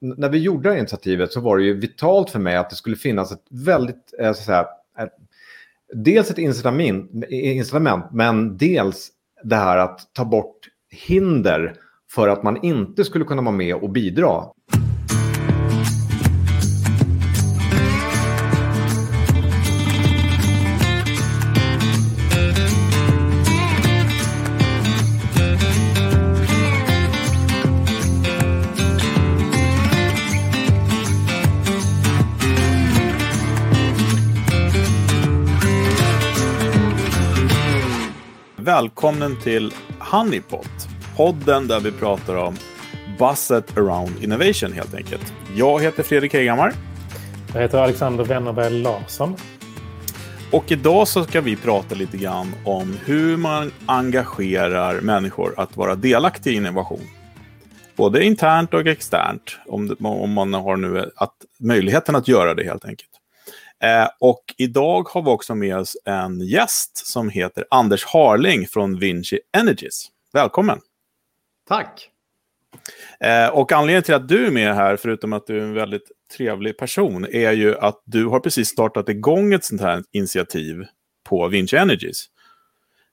[0.00, 2.76] när vi gjorde det här initiativet så var det ju vitalt för mig att det
[2.76, 4.66] skulle finnas ett väldigt, eh, så att säga,
[4.98, 5.12] ett,
[5.94, 9.08] dels ett incitament, incitament, men dels
[9.44, 11.74] det här att ta bort hinder
[12.10, 14.42] för att man inte skulle kunna vara med och bidra.
[38.76, 42.56] Välkommen till Honeypot, podden där vi pratar om
[43.18, 45.32] Busset around innovation helt enkelt.
[45.54, 46.72] Jag heter Fredrik Hegammar.
[47.54, 49.36] Jag heter Alexander Wennerberg Larsson.
[50.52, 55.94] Och idag så ska vi prata lite grann om hur man engagerar människor att vara
[55.94, 57.06] delaktiga i innovation.
[57.96, 62.84] Både internt och externt, om, om man har nu att, möjligheten att göra det helt
[62.84, 63.15] enkelt.
[63.82, 68.98] Eh, och idag har vi också med oss en gäst som heter Anders Harling från
[68.98, 70.08] Vinci Energies.
[70.32, 70.80] Välkommen!
[71.68, 72.10] Tack!
[73.20, 76.10] Eh, och anledningen till att du är med här, förutom att du är en väldigt
[76.36, 80.84] trevlig person, är ju att du har precis startat igång ett sånt här initiativ
[81.28, 82.24] på Vinci Energies.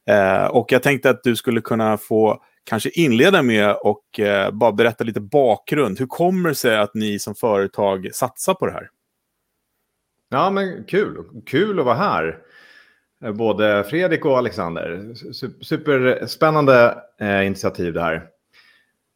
[0.10, 4.72] Eh, och jag tänkte att du skulle kunna få kanske inleda med och eh, bara
[4.72, 6.00] berätta lite bakgrund.
[6.00, 8.90] Hur kommer det sig att ni som företag satsar på det här?
[10.34, 11.24] Ja, men kul.
[11.46, 12.38] Kul att vara här.
[13.24, 15.14] Eh, både Fredrik och Alexander.
[15.64, 18.28] Superspännande eh, initiativ det här.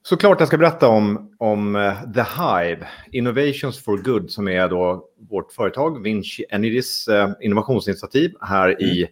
[0.03, 5.05] Såklart jag ska berätta om, om eh, The Hive, Innovations for Good, som är då
[5.29, 9.07] vårt företag, Vinci Energies eh, innovationsinitiativ här i,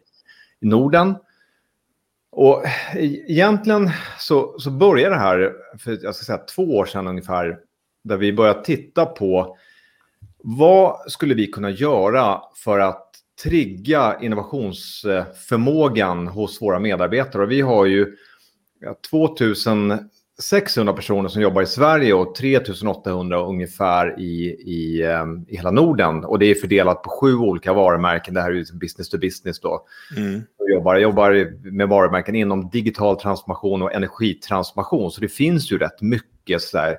[0.60, 1.16] i Norden.
[2.32, 2.64] Och
[3.28, 3.90] egentligen
[4.20, 7.60] så, så började det här för jag ska säga, två år sedan ungefär,
[8.04, 9.58] där vi började titta på
[10.48, 13.12] vad skulle vi kunna göra för att
[13.44, 17.44] trigga innovationsförmågan hos våra medarbetare?
[17.44, 18.16] Och vi har ju
[19.10, 26.26] 2600 personer som jobbar i Sverige och 3800 ungefär i, i, ehm, i hela Norden.
[26.26, 28.34] Och det är fördelat på sju olika varumärken.
[28.34, 29.86] Det här är ju business to business då.
[30.18, 30.42] Mm.
[30.58, 35.12] Jag jobbar, jobbar med varumärken inom digital transformation och energitransformation.
[35.12, 36.98] Så det finns ju rätt mycket så där,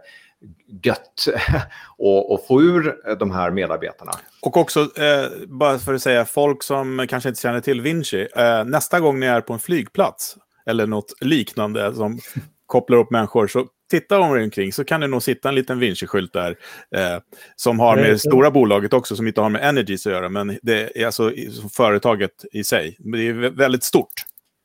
[0.83, 1.27] gött
[2.35, 4.13] att få ur de här medarbetarna.
[4.43, 8.65] Och också, eh, bara för att säga, folk som kanske inte känner till Vinci, eh,
[8.65, 10.37] nästa gång ni är på en flygplats
[10.67, 12.21] eller något liknande som
[12.67, 16.57] kopplar upp människor, så titta omkring så kan det nog sitta en liten Vinci-skylt där
[16.97, 17.19] eh,
[17.57, 20.59] som har med det stora bolaget också, som inte har med Energies att göra, men
[20.63, 21.33] det är alltså
[21.77, 22.97] företaget i sig.
[22.99, 24.13] Det är väldigt stort.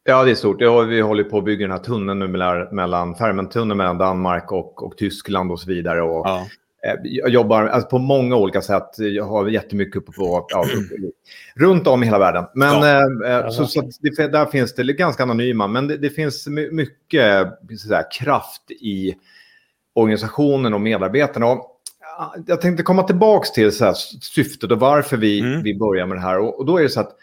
[0.03, 0.61] Ja, det är stort.
[0.61, 2.27] Ja, vi håller på att bygga den här tunneln nu
[2.71, 6.01] mellan, Färmentunneln mellan Danmark och, och Tyskland och så vidare.
[6.01, 6.47] Och, ja.
[6.85, 8.89] eh, jag jobbar alltså, på många olika sätt.
[8.97, 10.65] Jag har jättemycket uppe på, ja,
[11.55, 12.45] runt om i hela världen.
[12.53, 13.39] Men ja.
[13.39, 17.47] eh, så, så det, där finns det ganska anonyma, men det, det finns mycket
[17.87, 19.15] säga, kraft i
[19.93, 21.45] organisationen och medarbetarna.
[21.47, 21.67] Och,
[22.47, 25.63] jag tänkte komma tillbaka till så här, syftet och varför vi, mm.
[25.63, 26.39] vi börjar med det här.
[26.39, 27.17] Och, och då är det så att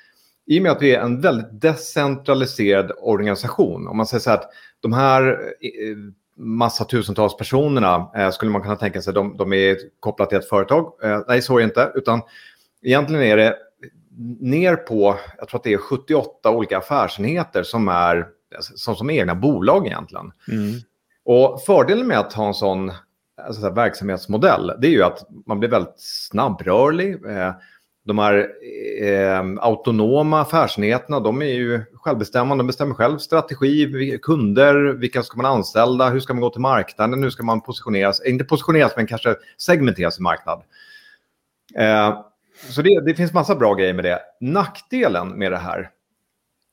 [0.49, 4.37] i och med att vi är en väldigt decentraliserad organisation, om man säger så här
[4.37, 4.51] att
[4.81, 5.29] de här
[5.61, 5.97] eh,
[6.37, 10.49] massa tusentals personerna eh, skulle man kunna tänka sig de, de är kopplade till ett
[10.49, 10.93] företag.
[11.03, 12.21] Eh, nej, så är det inte, utan
[12.83, 13.57] egentligen är det
[14.41, 18.27] ner på, jag tror att det är 78 olika affärsenheter som är
[18.61, 20.33] som, som egna bolag egentligen.
[20.53, 20.75] Mm.
[21.25, 22.93] Och fördelen med att ha en sån
[23.47, 27.27] alltså, verksamhetsmodell, det är ju att man blir väldigt snabbrörlig.
[27.27, 27.55] Eh,
[28.09, 28.49] de här
[29.03, 32.63] eh, autonoma affärsenheterna, de är ju självbestämmande.
[32.63, 37.23] De bestämmer själv strategi, kunder, vilka ska man anställa, hur ska man gå till marknaden,
[37.23, 40.63] hur ska man positioneras, inte positioneras men kanske segmenteras i marknad.
[41.77, 42.21] Eh,
[42.71, 44.21] så det, det finns massa bra grejer med det.
[44.41, 45.91] Nackdelen med det här,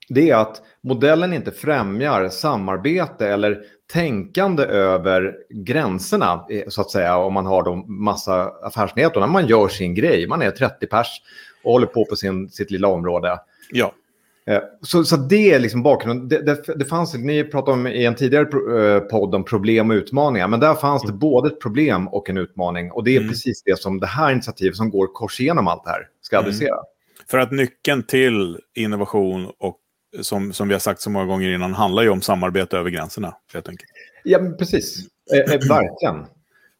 [0.09, 3.61] det är att modellen inte främjar samarbete eller
[3.93, 9.19] tänkande över gränserna, eh, så att säga, om man har de massa affärsenheter.
[9.19, 11.07] När man gör sin grej, man är 30 pers
[11.63, 13.39] och håller på på sin, sitt lilla område.
[13.71, 13.93] Ja.
[14.47, 16.27] Eh, så, så det är liksom bakgrunden.
[16.27, 18.45] Det, det, det fanns, ni pratade om i en tidigare
[18.79, 21.19] eh, podd om problem och utmaningar, men där fanns det mm.
[21.19, 22.91] både ett problem och en utmaning.
[22.91, 23.29] Och det är mm.
[23.29, 26.45] precis det som det här initiativet som går kors igenom allt det här ska mm.
[26.45, 26.73] adressera.
[26.73, 26.85] Mm.
[27.27, 29.79] För att nyckeln till innovation och
[30.21, 33.33] som, som vi har sagt så många gånger innan, handlar ju om samarbete över gränserna.
[33.53, 33.89] Helt enkelt.
[34.23, 35.07] Ja, precis.
[35.33, 36.25] Eh, eh, verkligen.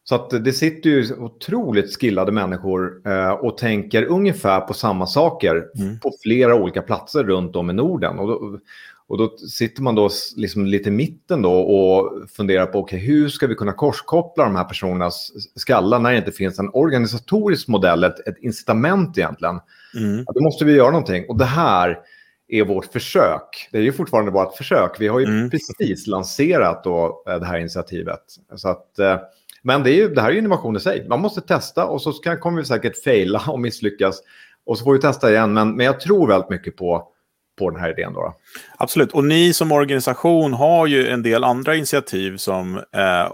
[0.04, 5.64] Så att det sitter ju otroligt skillade människor eh, och tänker ungefär på samma saker
[5.78, 6.00] mm.
[6.00, 8.18] på flera olika platser runt om i Norden.
[8.18, 8.60] Och,
[9.08, 13.28] Och då sitter man då liksom lite i mitten då och funderar på okay, hur
[13.28, 18.04] ska vi kunna korskoppla de här personernas skallar när det inte finns en organisatorisk modell,
[18.04, 19.60] ett, ett incitament egentligen.
[19.96, 20.24] Mm.
[20.34, 21.24] Då måste vi göra någonting.
[21.28, 21.98] Och det här
[22.48, 23.68] är vårt försök.
[23.72, 25.00] Det är ju fortfarande bara ett försök.
[25.00, 25.50] Vi har ju mm.
[25.50, 28.22] precis lanserat då, eh, det här initiativet.
[28.56, 29.18] Så att, eh,
[29.62, 31.06] men det, är ju, det här är ju innovation i sig.
[31.08, 34.22] Man måste testa och så kan, kommer vi säkert faila och misslyckas.
[34.66, 35.52] Och så får vi testa igen.
[35.52, 37.08] Men, men jag tror väldigt mycket på
[37.58, 38.12] på den här idén.
[38.12, 38.36] Då.
[38.76, 43.32] Absolut, och ni som organisation har ju en del andra initiativ som eh,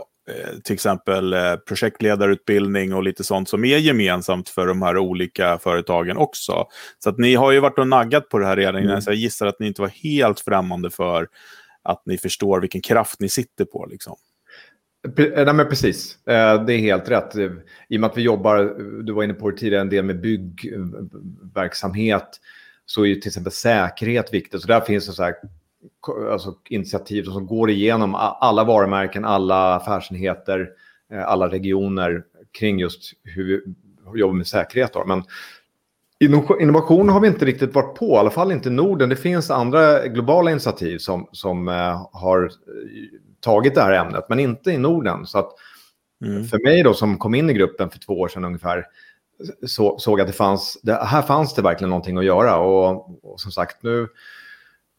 [0.64, 6.16] till exempel eh, projektledarutbildning och lite sånt som är gemensamt för de här olika företagen
[6.16, 6.66] också.
[6.98, 9.00] Så att ni har ju varit och naggat på det här redan mm.
[9.00, 11.28] så jag gissar att ni inte var helt främmande för
[11.82, 13.86] att ni förstår vilken kraft ni sitter på.
[13.90, 14.16] Liksom.
[15.18, 16.18] Eh, nej, men precis,
[16.66, 17.36] det är helt rätt.
[17.88, 20.20] I och med att vi jobbar, du var inne på det tidigare, en del med
[20.20, 22.40] byggverksamhet
[22.86, 24.60] så är ju till exempel säkerhet viktigt.
[24.60, 25.34] Så där finns det så här,
[26.30, 30.68] alltså, initiativ som går igenom alla varumärken, alla affärsenheter,
[31.12, 32.22] eh, alla regioner
[32.58, 33.64] kring just hur
[34.12, 34.92] vi jobbar med säkerhet.
[34.92, 35.04] Då.
[35.04, 35.22] Men
[36.60, 39.08] innovation har vi inte riktigt varit på, i alla fall inte i Norden.
[39.08, 42.50] Det finns andra globala initiativ som, som uh, har
[43.40, 45.26] tagit det här ämnet, men inte i Norden.
[45.26, 45.52] Så att
[46.24, 46.44] mm.
[46.44, 48.86] för mig då som kom in i gruppen för två år sedan ungefär,
[49.66, 52.56] så, såg att det fanns, det, här fanns det verkligen någonting att göra.
[52.56, 54.08] Och, och, som sagt, nu,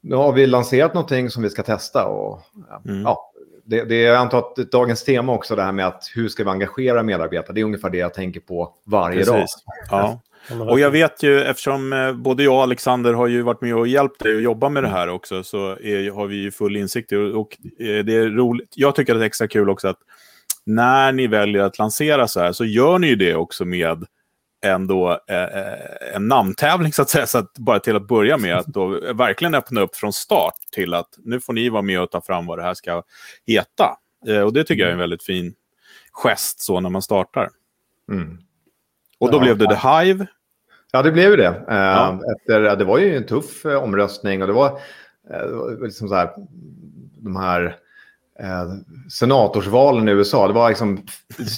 [0.04, 2.06] nu har vi lanserat någonting som vi ska testa.
[2.06, 2.42] Och,
[2.86, 3.02] mm.
[3.02, 3.32] ja,
[3.66, 6.50] det, det, jag antar att dagens tema också, det här med att hur ska vi
[6.50, 9.32] engagera medarbetare, det är ungefär det jag tänker på varje Precis.
[9.32, 9.48] dag.
[9.92, 10.20] Ja.
[10.70, 13.88] Och jag vet ju, eftersom eh, både jag och Alexander har ju varit med och
[13.88, 17.12] hjälpt dig att jobba med det här också, så är, har vi ju full insikt
[17.12, 18.74] och eh, det är roligt.
[18.76, 20.00] Jag tycker att det är extra kul också att
[20.66, 24.06] när ni väljer att lansera så här så gör ni ju det också med
[24.64, 27.26] ändå eh, eh, en namntävling så att säga.
[27.26, 30.94] Så att bara till att börja med att då verkligen öppna upp från start till
[30.94, 33.04] att nu får ni vara med och ta fram vad det här ska
[33.46, 33.98] heta.
[34.28, 35.54] Eh, och det tycker jag är en väldigt fin
[36.12, 37.50] gest så när man startar.
[38.12, 38.38] Mm.
[39.20, 40.28] Och då ja, blev det The Hive.
[40.92, 41.66] Ja, det blev ju det.
[41.70, 42.22] Eh, ja.
[42.38, 44.80] Efter, det var ju en tuff eh, omröstning och det var,
[45.30, 46.30] det var liksom så här,
[47.18, 47.78] de här
[48.40, 48.66] eh,
[49.10, 50.48] senatorsvalen i USA.
[50.48, 51.06] Det var liksom,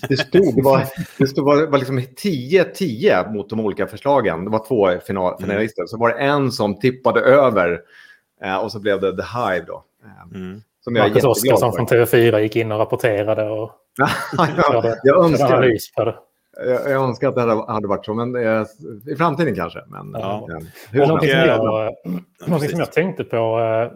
[0.09, 0.83] det stod, det var,
[1.17, 4.45] det stod, var, var liksom 10-10 mot de olika förslagen.
[4.45, 5.49] Det var två final, mm.
[5.49, 5.81] finalister.
[5.81, 5.87] Mm.
[5.87, 7.81] Så var det en som tippade över
[8.43, 9.83] eh, och så blev det The Hive då.
[10.03, 10.61] Eh, mm.
[10.83, 13.71] Som jag Marcus Oskarsson från TV4 gick in och rapporterade och
[14.37, 16.15] ja, jag önskar analys på det.
[16.57, 18.65] Jag, jag önskar att det hade, hade varit så, men eh,
[19.11, 19.79] i framtiden kanske.
[19.87, 20.47] Men, ja.
[20.49, 21.95] eh, hur någonting, som jag,
[22.47, 23.37] någonting som jag tänkte på,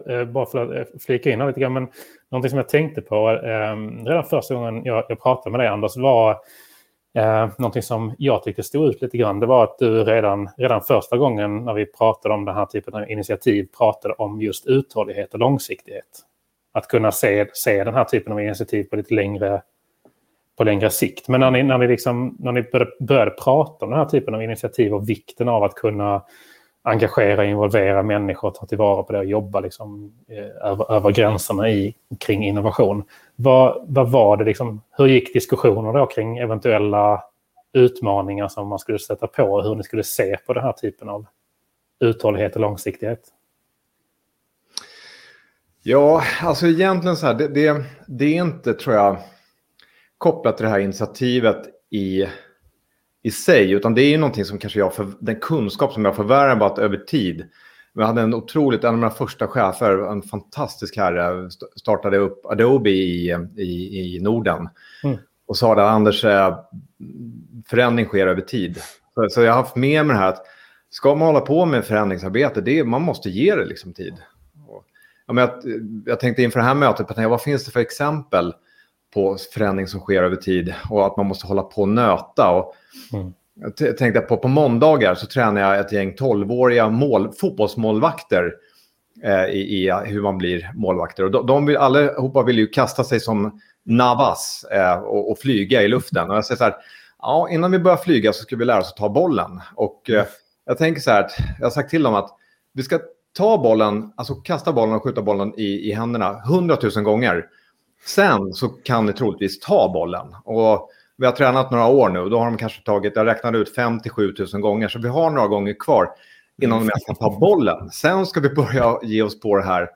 [0.08, 1.88] eh, eh bara för att eh, flika in lite grann, men
[2.30, 5.96] någonting som jag tänkte på eh, redan första gången jag, jag pratade med dig Anders
[5.96, 6.30] var
[7.14, 9.40] eh, någonting som jag tyckte stod ut lite grann.
[9.40, 12.94] Det var att du redan, redan första gången när vi pratade om den här typen
[12.94, 16.26] av initiativ pratade om just uthållighet och långsiktighet.
[16.72, 19.62] Att kunna se, se den här typen av initiativ på lite längre
[20.60, 21.28] på längre sikt.
[21.28, 24.34] Men när ni, när ni, liksom, när ni började, började prata om den här typen
[24.34, 26.22] av initiativ och vikten av att kunna
[26.82, 31.94] engagera, involvera människor, ta tillvara på det och jobba liksom, eh, över, över gränserna i,
[32.20, 33.04] kring innovation.
[33.36, 37.24] Vad, vad var det liksom, hur gick diskussionerna då kring eventuella
[37.72, 41.08] utmaningar som man skulle sätta på och hur ni skulle se på den här typen
[41.08, 41.26] av
[42.00, 43.20] uthållighet och långsiktighet?
[45.82, 49.16] Ja, alltså egentligen så här, det, det, det är inte, tror jag,
[50.18, 52.26] kopplat till det här initiativet i,
[53.22, 56.16] i sig, utan det är ju någonting som kanske jag, för, den kunskap som jag
[56.16, 57.44] förvärvat över tid.
[57.94, 62.90] Vi hade en otroligt, en av mina första chefer, en fantastisk herre, startade upp Adobe
[62.90, 64.68] i, i, i Norden.
[65.04, 65.18] Mm.
[65.46, 66.58] Och sa att Anders, eh,
[67.66, 68.82] förändring sker över tid.
[69.14, 70.46] Så, så, jag har haft med mig det här att
[70.90, 74.14] ska man hålla på med förändringsarbete, det är, man måste ge det liksom tid.
[74.68, 74.84] Och,
[75.26, 75.62] ja, men jag,
[76.06, 78.54] jag tänkte inför det här mötet, vad finns det för exempel?
[79.14, 82.50] På förändring som sker över tid och att man måste hålla på och nöta.
[82.50, 82.74] Och
[83.12, 83.32] mm.
[83.54, 88.52] Jag tänkte på, på måndagar så tränar jag ett gäng 12-åriga mål, fotbollsmålvakter
[89.24, 91.24] eh, i, i, hur man blir målvakter.
[91.24, 95.82] Och de, de vill, allihopa vill ju kasta sig som Navas eh, och, och, flyga
[95.82, 96.30] i luften.
[96.30, 96.74] Och jag säger så här,
[97.18, 99.60] ja, innan vi börjar flyga så ska vi lära oss att ta bollen.
[99.74, 100.24] Och eh,
[100.66, 102.30] jag tänker så här, att jag har sagt till dem att
[102.72, 102.98] vi ska
[103.36, 107.46] ta bollen, alltså kasta bollen och skjuta bollen i, i händerna hundratusen gånger.
[108.04, 110.26] Sen så kan ni troligtvis ta bollen.
[110.44, 112.28] Och vi har tränat några år nu.
[112.28, 114.88] Då har de kanske tagit, jag räknade ut 5 7 000 gånger.
[114.88, 116.08] Så vi har några gånger kvar
[116.62, 117.90] innan de ens kan ta bollen.
[117.90, 119.88] Sen ska vi börja ge oss på det här,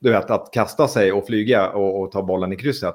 [0.00, 2.94] du vet, att kasta sig och flyga och, och ta bollen i krysset.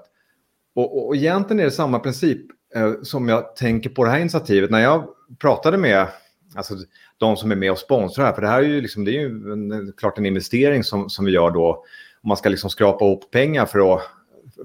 [0.76, 2.42] Och, och, och egentligen är det samma princip
[2.76, 4.72] eh, som jag tänker på det här initiativet.
[4.72, 5.08] När jag
[5.40, 6.08] pratade med
[6.56, 6.76] alltså,
[7.18, 8.34] de som är med och sponsrar här.
[8.34, 11.26] För det här är ju, liksom, det är ju en, klart en investering som, som
[11.26, 11.86] vi gör då.
[12.24, 14.02] Om man ska liksom skrapa ihop pengar för att,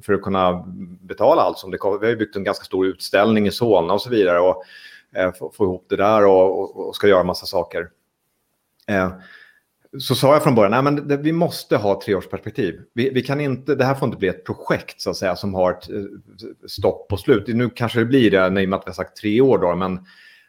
[0.02, 0.64] för att kunna
[1.00, 1.98] betala allt som det kommer.
[1.98, 4.40] Vi har ju byggt en ganska stor utställning i Solna och så vidare.
[4.40, 4.62] Och
[5.16, 7.88] eh, få, få ihop det där och, och, och ska göra massa saker.
[8.86, 9.12] Eh,
[9.98, 12.80] så sa jag från början, nej men det, vi måste ha treårsperspektiv.
[12.92, 15.54] Vi, vi kan inte, det här får inte bli ett projekt så att säga som
[15.54, 16.04] har ett eh,
[16.66, 17.44] stopp på slut.
[17.46, 19.74] Nu kanske det blir det i och med att vi har sagt tre år då,
[19.74, 20.06] men,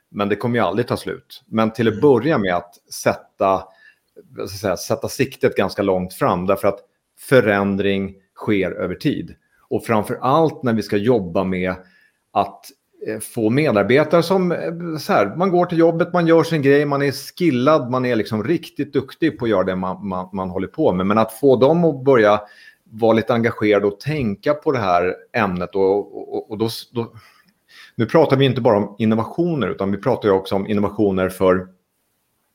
[0.10, 1.44] men det kommer ju aldrig ta slut.
[1.46, 2.02] Men till att mm.
[2.02, 3.64] börja med att sätta,
[4.62, 6.80] säga, sätta siktet ganska långt fram därför att
[7.20, 9.36] förändring sker över tid.
[9.70, 11.76] Och framför allt när vi ska jobba med
[12.32, 12.66] att
[13.08, 16.86] eh, få medarbetare som, eh, så här, man går till jobbet, man gör sin grej,
[16.86, 20.50] man är skillad, man är liksom riktigt duktig på att göra det man, man, man
[20.50, 21.06] håller på med.
[21.06, 22.42] Men att få dem att börja
[22.84, 27.14] vara lite engagerade och tänka på det här ämnet och, och, och då, då,
[27.96, 31.68] nu pratar vi inte bara om innovationer utan vi pratar också om innovationer för,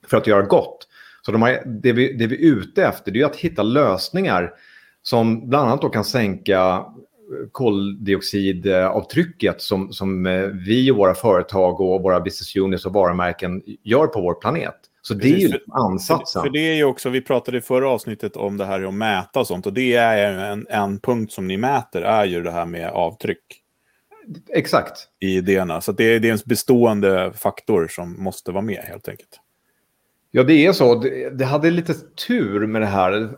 [0.06, 0.88] för att göra gott.
[1.26, 4.52] Så de här, det, vi, det vi är ute efter är att hitta lösningar
[5.02, 6.86] som bland annat då kan sänka
[7.52, 14.06] koldioxidavtrycket som, som eh, vi och våra företag och våra business units och varumärken gör
[14.06, 14.74] på vår planet.
[15.02, 16.42] Så det Precis, är ju ansatsen.
[16.42, 18.94] För, för, det är ju också, vi pratade i förra avsnittet om det här att
[18.94, 19.66] mäta och sånt.
[19.66, 23.62] Och det är en, en punkt som ni mäter, är ju det här med avtryck.
[24.54, 24.92] Exakt.
[25.20, 25.80] I idéerna.
[25.80, 29.40] Så det är, det är en bestående faktor som måste vara med helt enkelt.
[30.30, 30.94] Ja, det är så.
[30.94, 31.94] Det, det hade lite
[32.28, 33.30] tur med det här.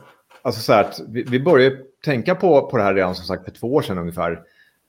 [0.44, 3.50] Alltså så här vi, vi började tänka på, på det här redan som sagt för
[3.50, 4.42] två år sedan ungefär.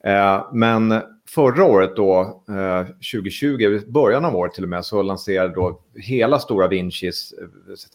[0.04, 5.54] Eh, men förra året då, eh, 2020, början av året till och med, så lanserade
[5.54, 7.34] då hela Stora Vincis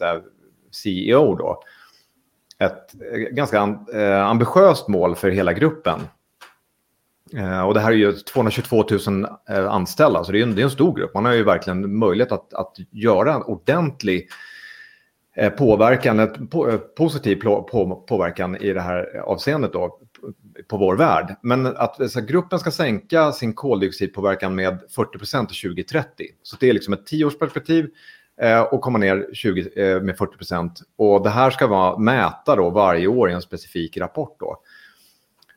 [0.01, 0.21] eh,
[0.71, 1.63] CEO då
[2.59, 5.99] ett eh, ganska eh, ambitiöst mål för hela gruppen.
[7.67, 10.71] Och det här är ju 222 000 anställda, så det är, en, det är en
[10.71, 11.13] stor grupp.
[11.13, 14.29] Man har ju verkligen möjlighet att, att göra en ordentlig Eh,
[15.35, 19.99] Eh, påverkan, ett eh, positiv på, påverkan i det här avseendet då,
[20.67, 21.35] på vår värld.
[21.41, 26.25] Men att så gruppen ska sänka sin koldioxidpåverkan med 40 procent till 2030.
[26.43, 27.89] Så det är liksom ett tioårsperspektiv
[28.41, 30.81] eh, och komma ner 20, eh, med 40 procent.
[30.97, 34.39] Och det här ska vara mäta då varje år i en specifik rapport.
[34.39, 34.57] Då.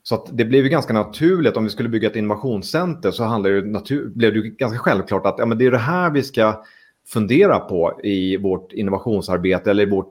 [0.03, 3.51] Så att det blev ju ganska naturligt, om vi skulle bygga ett innovationscenter så handlar
[3.51, 6.65] det natur, blev det ganska självklart att ja, men det är det här vi ska
[7.07, 10.11] fundera på i vårt innovationsarbete eller i vårt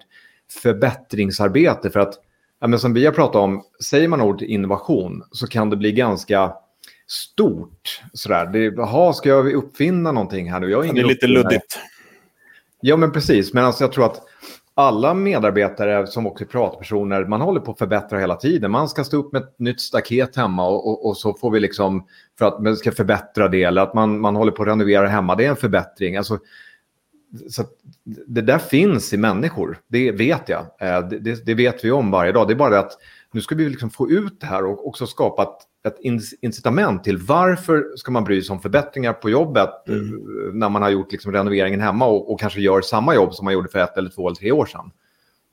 [0.62, 1.90] förbättringsarbete.
[1.90, 2.14] För att,
[2.60, 5.92] ja, men som vi har pratat om, säger man ordet innovation så kan det bli
[5.92, 6.54] ganska
[7.08, 8.02] stort.
[8.14, 8.46] Sådär.
[8.46, 10.70] Det, aha, ska jag uppfinna någonting här nu?
[10.70, 11.80] Jag är det är lite luddigt.
[12.82, 13.54] Ja, men precis.
[13.54, 14.22] Men alltså, jag tror att
[14.76, 18.72] alla medarbetare som också är pratpersoner, man håller på att förbättra hela tiden.
[18.72, 21.60] Man ska stå upp med ett nytt staket hemma och, och, och så får vi
[21.60, 22.08] liksom,
[22.38, 25.36] för att man ska förbättra det, eller att man, man håller på att renovera hemma,
[25.36, 26.18] det är en förbättring.
[26.18, 26.40] Alltså,
[27.50, 27.63] så
[28.28, 30.66] det där finns i människor, det vet jag.
[30.80, 32.48] Eh, det, det, vet vi om varje dag.
[32.48, 32.98] Det är bara det att
[33.32, 36.00] nu ska vi liksom få ut det här och också skapa ett, ett
[36.42, 40.08] incitament till varför ska man bry sig om förbättringar på jobbet mm.
[40.08, 43.46] Eh, när man har gjort liksom renoveringen hemma och, och, kanske gör samma jobb som
[43.46, 44.92] man gjorde för ett eller två eller tre år sedan.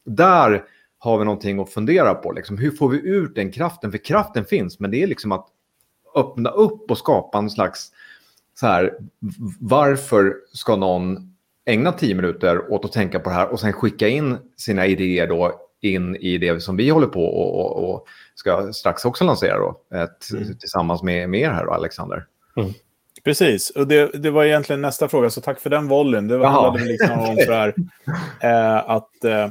[0.05, 0.65] Där
[0.99, 2.33] har vi någonting att fundera på.
[2.33, 3.91] Liksom, hur får vi ut den kraften?
[3.91, 5.47] För kraften finns, men det är liksom att
[6.17, 7.93] öppna upp och skapa en slags
[8.55, 8.95] så här,
[9.61, 11.30] varför ska någon
[11.71, 15.27] ägna tio minuter åt att tänka på det här och sen skicka in sina idéer
[15.27, 19.59] då in i det som vi håller på och, och, och ska strax också lansera
[19.59, 20.59] då, ett, mm.
[20.59, 22.27] tillsammans med, med er här då, Alexander.
[22.57, 22.73] Mm.
[23.25, 26.29] Precis, och det, det var egentligen nästa fråga, så tack för den vollen.
[26.29, 27.75] Det var liksom om så här,
[28.41, 29.49] eh, att, eh,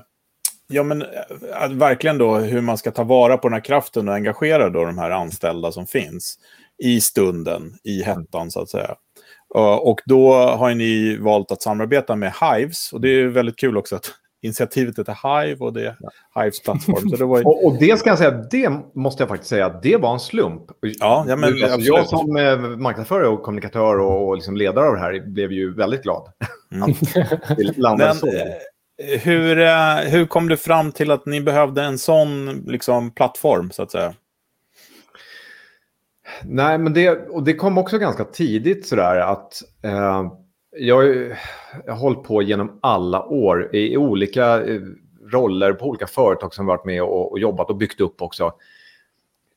[0.67, 1.05] ja, men,
[1.53, 4.85] att verkligen då hur man ska ta vara på den här kraften och engagera då
[4.85, 6.39] de här anställda som finns
[6.83, 8.95] i stunden, i hettan så att säga.
[9.55, 12.93] Och då har ni valt att samarbeta med Hives.
[12.93, 15.97] Och det är väldigt kul också att initiativet heter Hive och det är
[16.41, 17.09] Hives plattform.
[17.09, 17.37] Så det var...
[17.47, 20.63] och, och, det ska jag säga, det måste jag faktiskt säga, det var en slump.
[20.81, 24.93] Ja, ja men alltså, Jag som eh, marknadsförare och kommunikatör och, och liksom ledare av
[24.93, 26.31] det här blev ju väldigt glad.
[26.71, 26.95] Mm.
[27.97, 28.15] men, eh,
[29.21, 33.83] hur, eh, hur kom du fram till att ni behövde en sån liksom, plattform, så
[33.83, 34.13] att säga?
[36.43, 40.31] Nej, men det, och det kom också ganska tidigt sådär att eh,
[40.77, 41.05] jag,
[41.85, 44.81] jag har hållit på genom alla år i olika eh,
[45.31, 48.53] roller på olika företag som varit med och, och jobbat och byggt upp också.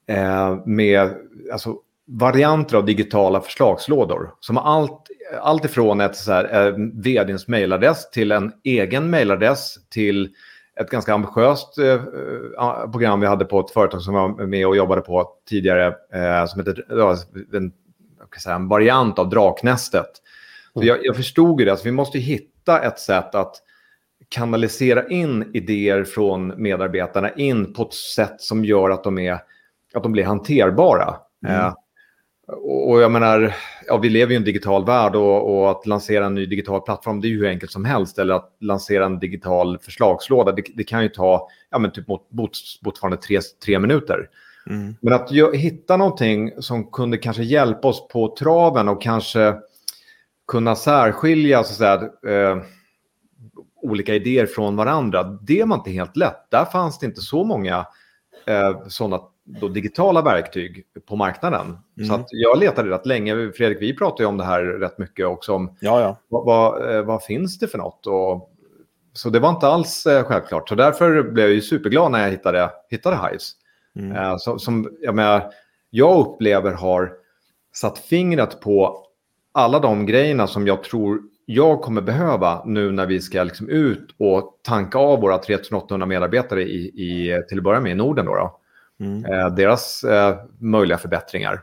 [0.06, 1.10] Eh, med
[1.52, 4.34] alltså, varianter av digitala förslagslådor.
[4.40, 5.06] Som allt,
[5.40, 10.34] allt ifrån ett så här, eh, vdns mejladress till en egen mejladress till
[10.80, 14.76] ett ganska ambitiöst eh, eh, program vi hade på ett företag som var med och
[14.76, 15.86] jobbade på tidigare.
[16.12, 16.84] Eh, som heter,
[17.56, 17.72] en,
[18.42, 20.10] säga, en variant av Draknästet.
[20.76, 20.88] Mm.
[20.88, 23.54] Jag, jag, förstod ju det, alltså, vi måste hitta ett sätt att
[24.28, 29.38] kanalisera in idéer från medarbetarna in på ett sätt som gör att de, är,
[29.94, 31.14] att de blir hanterbara.
[31.46, 31.60] Mm.
[31.60, 31.74] Eh,
[32.52, 33.54] och jag menar,
[33.86, 37.20] ja, vi lever i en digital värld och, och, att lansera en ny digital plattform
[37.20, 38.18] det är ju hur enkelt som helst.
[38.18, 42.32] Eller att lansera en digital förslagslåda, det, det kan ju ta ja, men typ mot,
[42.32, 42.50] mot,
[42.84, 44.28] fortfarande tre, tre minuter.
[44.66, 44.94] Mm.
[45.00, 49.54] Men att hitta någonting som kunde kanske hjälpa oss på traven och kanske
[50.48, 52.62] kunna särskilja så att säga, eh,
[53.82, 56.50] olika idéer från varandra, det var inte helt lätt.
[56.50, 57.86] Där fanns det inte så många
[58.46, 61.78] eh, sådana då digitala verktyg på marknaden.
[61.98, 62.08] Mm.
[62.08, 63.52] Så jag letade rätt länge.
[63.52, 65.52] Fredrik, vi pratade ju om det här rätt mycket också.
[65.54, 66.16] Om ja, ja.
[66.28, 68.06] Vad, vad, eh, vad, finns det för något?
[68.06, 68.50] Och,
[69.12, 70.68] så det var inte alls eh, självklart.
[70.68, 73.52] Så därför blev jag ju superglad när jag hittade, hittade Hives.
[73.96, 74.16] Mm.
[74.16, 75.50] Eh, så, som jag, menar,
[75.90, 77.12] jag upplever har
[77.74, 79.06] satt fingret på
[79.52, 84.14] alla de grejerna som jag tror jag kommer behöva nu när vi ska liksom ut
[84.18, 88.26] och tanka av våra 3800 medarbetare i, i, till att börja med i Norden.
[88.26, 88.58] Då, då.
[89.02, 89.24] Mm.
[89.24, 91.60] Eh, deras eh, möjliga förbättringar.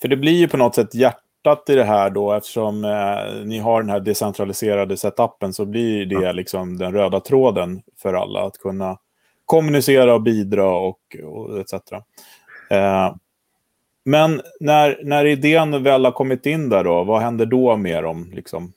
[0.00, 3.58] För det blir ju på något sätt hjärtat i det här då eftersom eh, ni
[3.58, 6.32] har den här decentraliserade setupen så blir det ja.
[6.32, 8.98] liksom den röda tråden för alla att kunna
[9.46, 11.72] kommunicera och bidra och, och etc.
[12.70, 13.14] Eh,
[14.04, 18.30] men när, när idén väl har kommit in där då, vad händer då med dem?
[18.34, 18.72] Liksom?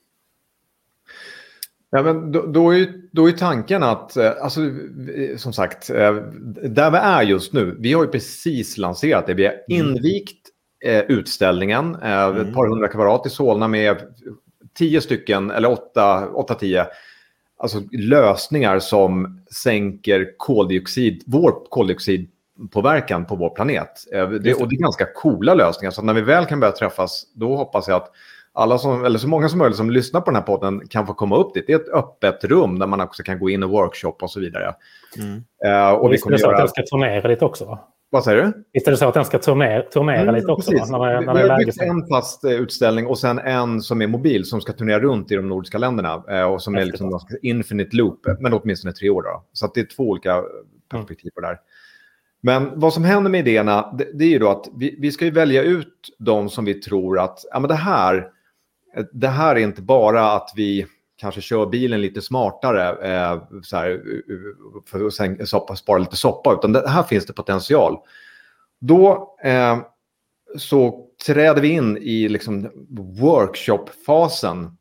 [1.90, 4.62] Ja, men då, då, är, då är tanken att, eh, alltså,
[5.38, 6.14] som sagt, eh,
[6.64, 9.34] där vi är just nu, vi har ju precis lanserat det.
[9.34, 9.88] Vi har mm.
[9.88, 10.50] invigt
[10.86, 12.42] eh, utställningen, eh, mm.
[12.42, 13.98] ett par hundra kvadrat i Solna med
[14.78, 16.88] tio stycken, eller åtta, åtta tio,
[17.58, 24.14] alltså lösningar som sänker koldioxid, vår koldioxidpåverkan på vår planet.
[24.14, 27.24] Eh, det, och det är ganska coola lösningar, så när vi väl kan börja träffas,
[27.34, 28.12] då hoppas jag att
[28.56, 31.14] alla som, eller så många som möjligt som lyssnar på den här podden kan få
[31.14, 31.64] komma upp dit.
[31.68, 34.40] Det är ett öppet rum där man också kan gå in och workshop och så
[34.40, 34.74] vidare.
[35.18, 35.34] Mm.
[35.66, 36.56] Uh, och, och vi kommer är det så göra...
[36.56, 37.80] att den ska turnera lite också?
[38.10, 38.66] Vad säger du?
[38.74, 40.72] Visst är det så att den ska turnera, turnera mm, lite också?
[40.72, 40.92] Precis.
[40.92, 44.08] När det, när vi har byggt en fast eh, utställning och sen en som är
[44.08, 46.24] mobil som ska turnera runt i de nordiska länderna.
[46.32, 49.22] Uh, och som är liksom infinite loop, men åtminstone tre år.
[49.22, 49.44] Då.
[49.54, 50.44] Så det är två olika
[50.92, 51.58] perspektiv på det här.
[52.42, 55.32] Men vad som händer med idéerna, det, det är ju då att vi, vi ska
[55.32, 58.28] välja ut de som vi tror att ja, men det här
[59.12, 60.86] det här är inte bara att vi
[61.18, 64.02] kanske kör bilen lite smartare eh, så här,
[64.86, 67.98] för att sen, soppa, spara lite soppa, utan det, här finns det potential.
[68.80, 69.78] Då eh,
[70.58, 72.70] så träder vi in i liksom
[73.20, 74.78] workshop-fasen.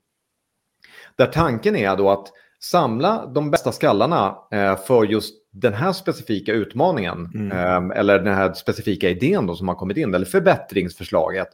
[1.16, 6.52] Där tanken är då att samla de bästa skallarna eh, för just den här specifika
[6.52, 7.30] utmaningen.
[7.34, 7.52] Mm.
[7.90, 11.48] Eh, eller den här specifika idén då som har kommit in, eller förbättringsförslaget.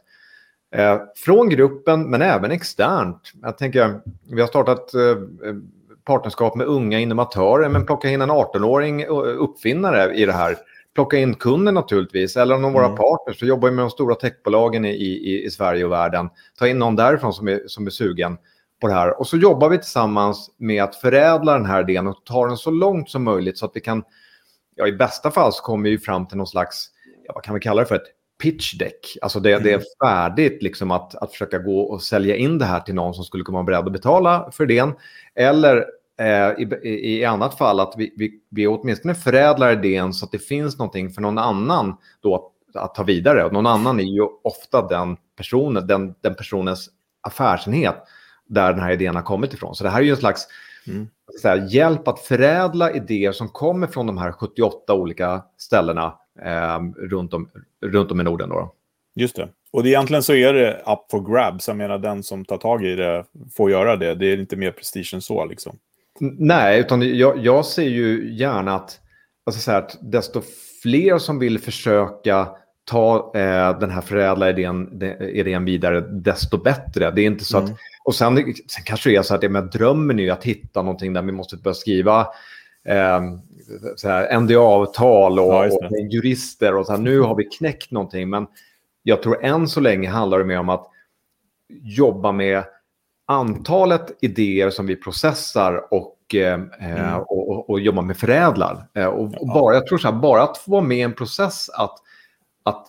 [0.75, 3.31] Eh, från gruppen, men även externt.
[3.41, 5.01] Jag tänker, vi har startat eh,
[6.03, 9.05] partnerskap med unga innovatörer, men plocka in en 18-åring
[9.37, 10.57] uppfinnare i det här.
[10.95, 12.97] Plocka in kunden naturligtvis, eller någon av våra mm.
[12.97, 13.43] partners.
[13.43, 16.29] Vi jobbar med de stora techbolagen i, i, i Sverige och världen.
[16.59, 18.37] Ta in någon därifrån som är, som är sugen
[18.81, 19.19] på det här.
[19.19, 22.71] Och så jobbar vi tillsammans med att förädla den här idén och ta den så
[22.71, 24.03] långt som möjligt så att vi kan,
[24.75, 26.87] ja i bästa fall så kommer vi fram till någon slags,
[27.27, 28.07] ja, vad kan vi kalla det för, ett
[28.41, 29.17] pitch deck.
[29.21, 29.63] Alltså det, mm.
[29.63, 29.85] det är mm.
[30.03, 33.43] färdigt liksom att, att försöka gå och sälja in det här till någon som skulle
[33.43, 34.95] kunna vara beredd att betala för det.
[35.35, 35.85] Eller
[36.19, 36.49] eh,
[36.83, 40.77] i, i, annat fall att vi, vi, vi åtminstone förädlar idén så att det finns
[40.77, 43.45] någonting för någon annan då att, att ta vidare.
[43.45, 46.89] Och någon annan är ju ofta den personen, den, den personens
[47.21, 47.95] affärsenhet
[48.49, 49.75] där den här idén har kommit ifrån.
[49.75, 50.47] Så det här är ju en slags
[50.87, 51.07] mm.
[51.43, 57.33] här, hjälp att förädla idéer som kommer från de här 78 olika ställena eh, runt,
[57.33, 57.49] om,
[57.81, 58.49] runt om i Norden.
[58.49, 58.73] Då.
[59.15, 59.49] Just det.
[59.71, 61.67] Och egentligen så är det up for grabs.
[61.67, 64.15] Jag menar, den som tar tag i det får göra det.
[64.15, 65.45] Det är inte mer prestige än så.
[65.45, 65.77] Liksom.
[66.19, 68.99] Nej, utan jag, jag ser ju gärna att,
[69.45, 70.41] alltså så här, att desto
[70.81, 72.47] fler som vill försöka
[72.83, 77.11] ta eh, den här förädla idén, idén vidare, desto bättre.
[77.11, 77.71] Det är inte så mm.
[77.71, 77.77] att...
[78.03, 78.35] Och sen,
[78.67, 81.31] sen kanske det är så att det med drömmen är att hitta någonting där vi
[81.31, 82.27] måste börja skriva
[82.85, 83.21] eh,
[84.39, 88.29] NDA-avtal och, ja, och, jurister och så här, nu har vi knäckt någonting.
[88.29, 88.47] Men
[89.03, 90.87] jag tror än så länge handlar det mer om att
[91.69, 92.63] jobba med
[93.25, 97.19] antalet idéer som vi processar och, eh, mm.
[97.19, 98.87] och, och, och jobba med förädlar.
[98.93, 99.53] Eh, och, ja.
[99.53, 101.95] bara, jag tror så här, bara att få vara med i en process att,
[102.63, 102.87] att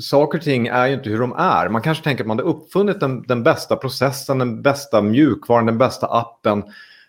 [0.00, 1.68] saker och ting är ju inte hur de är.
[1.68, 5.78] Man kanske tänker att man har uppfunnit den, den bästa processen, den bästa mjukvaran, den
[5.78, 6.64] bästa appen.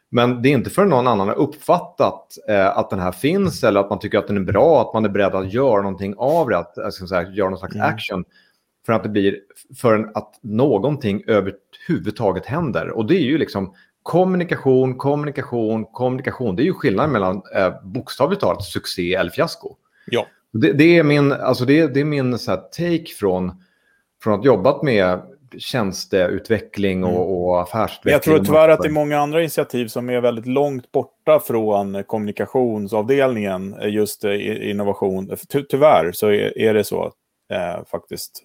[0.09, 3.79] Men det är inte för någon annan har uppfattat eh, att den här finns eller
[3.79, 6.49] att man tycker att den är bra, att man är beredd att göra någonting av
[6.49, 7.87] det, att jag ska säga, göra någon slags mm.
[7.87, 8.25] action.
[8.85, 9.39] För att det blir,
[9.77, 12.89] förrän att någonting överhuvudtaget händer.
[12.89, 13.73] Och det är ju liksom
[14.03, 16.55] kommunikation, kommunikation, kommunikation.
[16.55, 19.75] Det är ju skillnaden mellan eh, bokstavligt talat succé eller fiasko.
[20.05, 20.25] Ja.
[20.53, 23.51] Det, det, är min, alltså det, det är min så take från,
[24.23, 25.21] från att jobbat med
[25.57, 27.21] tjänsteutveckling och, mm.
[27.21, 28.13] och affärsutveckling.
[28.13, 32.03] Jag tror tyvärr att det är många andra initiativ som är väldigt långt borta från
[32.03, 35.31] kommunikationsavdelningen, just eh, innovation.
[35.49, 37.11] Ty tyvärr så är, det så
[37.53, 38.43] eh, faktiskt.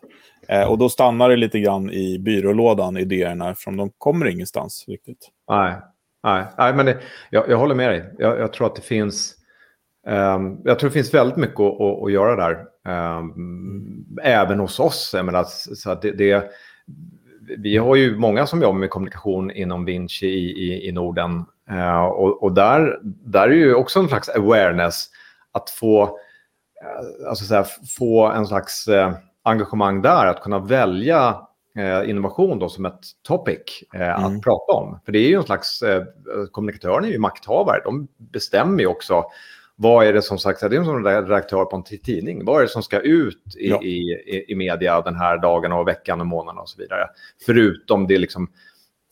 [0.48, 5.28] Eh, och då stannar det lite grann i byrålådan, idéerna, eftersom de kommer ingenstans riktigt.
[5.50, 5.74] Nej,
[6.22, 6.98] nej, nej men det,
[7.30, 8.14] jag, jag håller med dig.
[8.18, 9.37] Jag, jag tror att det finns
[10.64, 12.64] jag tror det finns väldigt mycket att, att, göra där.
[13.18, 15.10] Um, även hos oss.
[15.16, 15.44] Jag menar,
[15.74, 16.50] så att det, det,
[17.58, 21.44] vi har ju många som jobbar med kommunikation inom Vinci i, i, i Norden.
[21.70, 25.08] Uh, och, och där, där är ju också en slags awareness
[25.52, 27.66] att få, uh, alltså så här,
[27.98, 30.26] få en slags uh, engagemang där.
[30.26, 31.36] Att kunna välja
[32.06, 34.24] innovation då som ett topic mm.
[34.24, 35.00] att prata om.
[35.04, 35.82] För det är ju en slags,
[36.52, 37.80] kommunikatörerna är ju makthavare.
[37.84, 39.24] De bestämmer ju också
[39.80, 42.44] vad är det som sagt, det är som redaktör på en tidning.
[42.44, 43.82] Vad är det som ska ut i, ja.
[43.82, 47.06] i, i, media den här dagen och veckan och månaden och så vidare.
[47.46, 48.50] Förutom det, liksom,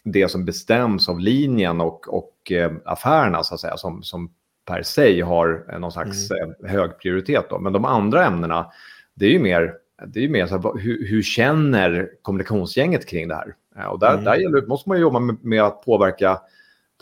[0.05, 4.31] det som bestäms av linjen och, och eh, affärerna så att säga, som, som
[4.65, 6.55] per se har någon slags mm.
[6.65, 7.47] eh, hög prioritet.
[7.51, 7.59] Då.
[7.59, 8.71] Men de andra ämnena,
[9.15, 9.75] det är ju mer,
[10.07, 13.55] det är mer så här, hur, hur, känner kommunikationsgänget kring det här?
[13.79, 14.25] Eh, och där, mm.
[14.25, 16.41] där gäller, måste man jobba med, med att påverka,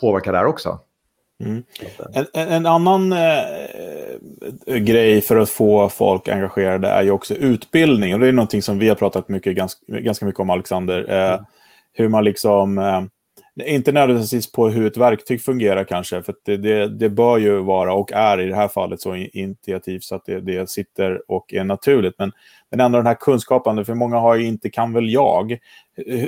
[0.01, 0.79] påverka där också.
[1.43, 1.63] Mm.
[2.13, 8.13] En, en, annan eh, grej för att få folk engagerade är ju också utbildning.
[8.13, 11.05] Och det är någonting som vi har pratat mycket, ganska, ganska mycket om, Alexander.
[11.09, 11.45] Eh, mm.
[11.93, 12.77] Hur man liksom...
[12.77, 13.03] Eh,
[13.63, 17.93] inte nödvändigtvis på hur ett verktyg fungerar kanske, för det, det, det, bör ju vara
[17.93, 21.63] och är i det här fallet så intuitivt så att det, det sitter och är
[21.63, 22.15] naturligt.
[22.17, 22.31] Men,
[22.71, 25.57] men ändå den här kunskapen, för många har ju inte kan väl jag.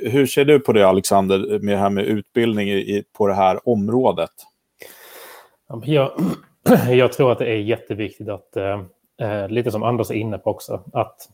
[0.01, 3.69] Hur ser du på det Alexander, med det här med utbildning i, på det här
[3.69, 4.31] området?
[5.85, 6.11] Jag,
[6.89, 8.81] jag tror att det är jätteviktigt att, eh,
[9.21, 11.29] eh, lite som Anders är inne på också, att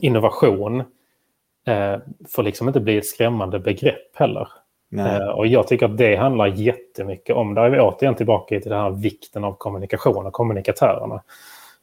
[0.00, 0.80] innovation
[1.66, 1.96] eh,
[2.28, 4.48] får liksom inte bli ett skrämmande begrepp heller.
[4.98, 8.70] Eh, och jag tycker att det handlar jättemycket om, där är vi återigen tillbaka till
[8.70, 11.22] den här vikten av kommunikation och kommunikatörerna.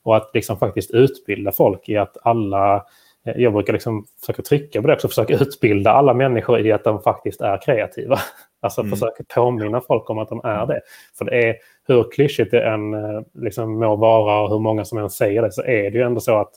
[0.04, 2.86] Och att liksom faktiskt utbilda folk i att alla
[3.24, 7.02] jag brukar liksom försöka trycka på det också, försöka utbilda alla människor i att de
[7.02, 8.20] faktiskt är kreativa.
[8.62, 8.92] Alltså mm.
[8.92, 10.82] försöka påminna folk om att de är det.
[11.18, 11.56] För det är,
[11.88, 15.52] hur klyschigt det än eh, liksom må vara och hur många som än säger det,
[15.52, 16.52] så är det ju ändå så att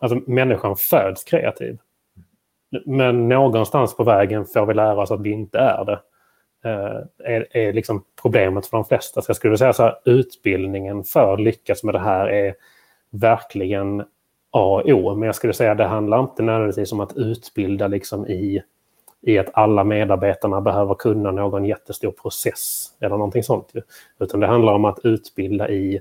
[0.00, 1.78] alltså, människan föds kreativ.
[2.86, 6.00] Men någonstans på vägen får vi lära oss att vi inte är det.
[6.64, 9.22] Eh, är, är liksom problemet för de flesta.
[9.22, 12.54] Så jag skulle säga så här, utbildningen för att lyckas med det här är
[13.10, 14.04] verkligen
[14.52, 15.14] A och O.
[15.14, 18.62] Men jag skulle säga att det handlar inte nödvändigtvis om att utbilda liksom i,
[19.20, 23.72] i att alla medarbetarna behöver kunna någon jättestor process eller någonting sånt.
[24.20, 26.00] Utan det handlar om att utbilda i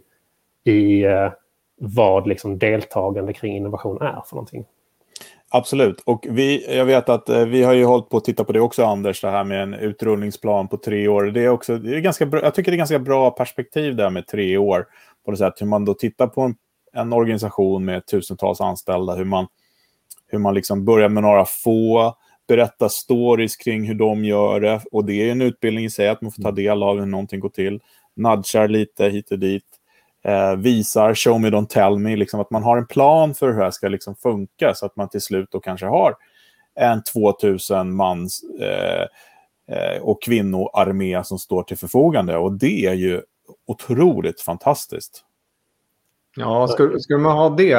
[0.64, 1.32] i eh,
[1.76, 4.66] vad liksom deltagande kring innovation är för någonting.
[5.50, 6.02] Absolut.
[6.06, 8.60] Och vi, jag vet att eh, vi har ju hållit på att titta på det
[8.62, 11.24] också, Anders, det här med en utrullningsplan på tre år.
[11.24, 14.10] Det är också, det är ganska bra, jag tycker det är ganska bra perspektiv där
[14.10, 14.88] med tre år.
[15.26, 16.56] På det sätt hur man då tittar på en,
[16.94, 19.48] en organisation med tusentals anställda, hur man,
[20.28, 22.16] hur man liksom börjar med några få,
[22.48, 24.82] berätta stories kring hur de gör det.
[24.92, 27.40] Och det är en utbildning i sig, att man får ta del av hur någonting
[27.40, 27.80] går till.
[28.16, 29.66] Nudgar lite hit och dit
[30.24, 33.58] eh, visar, show me don't tell me, liksom att man har en plan för hur
[33.58, 36.16] det här ska liksom funka så att man till slut då kanske har
[36.76, 39.06] en 2000 mans eh,
[39.76, 42.38] eh, och kvinnoarmé som står till förfogande.
[42.38, 43.22] Och det är ju
[43.68, 45.26] otroligt fantastiskt.
[46.36, 47.74] Ja, skulle, skulle man ha det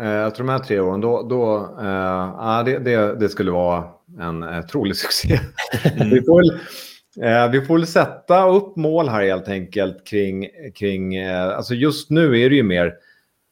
[0.00, 3.84] eh, efter de här tre åren, då, då eh, det, det, det skulle vara
[4.20, 5.40] en eh, trolig succé.
[5.84, 6.10] Mm.
[6.14, 6.60] vi, får väl,
[7.16, 12.10] Eh, vi får väl sätta upp mål här helt enkelt kring, kring eh, alltså just
[12.10, 12.94] nu är det ju mer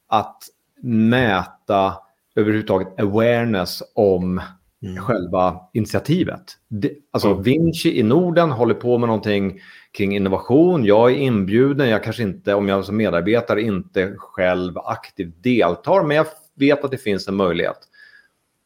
[0.08, 0.42] att
[0.82, 1.94] mäta
[2.36, 4.40] överhuvudtaget awareness om
[4.82, 5.02] mm.
[5.02, 6.42] själva initiativet.
[6.68, 7.42] Det, alltså mm.
[7.42, 9.60] Vinci i Norden håller på med någonting
[9.92, 10.84] kring innovation.
[10.84, 16.16] Jag är inbjuden, jag kanske inte, om jag som medarbetare inte själv aktivt deltar, men
[16.16, 17.78] jag vet att det finns en möjlighet.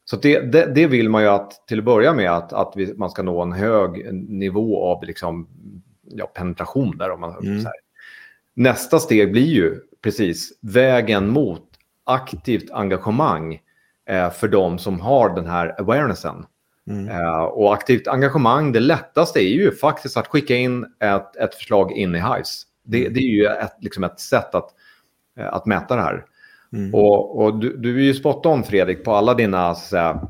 [0.04, 2.94] Så det, det, det, vill man ju att, till att börja med att, att vi,
[2.94, 5.48] man ska nå en hög nivå av liksom,
[6.02, 7.10] ja, penetration där.
[7.10, 7.64] Om man, mm.
[8.54, 11.62] Nästa steg blir ju precis vägen mot
[12.04, 13.60] aktivt engagemang
[14.34, 16.46] för de som har den här awarenessen.
[16.90, 17.08] Mm.
[17.08, 21.92] Eh, och aktivt engagemang, det lättaste är ju faktiskt att skicka in ett, ett förslag
[21.92, 22.62] in i Hives.
[22.84, 23.14] Det, mm.
[23.14, 24.68] det är ju ett, liksom ett sätt att,
[25.38, 26.24] eh, att mäta det här.
[26.72, 26.94] Mm.
[26.94, 30.28] Och, och du, du, är ju spot on Fredrik på alla dina säga,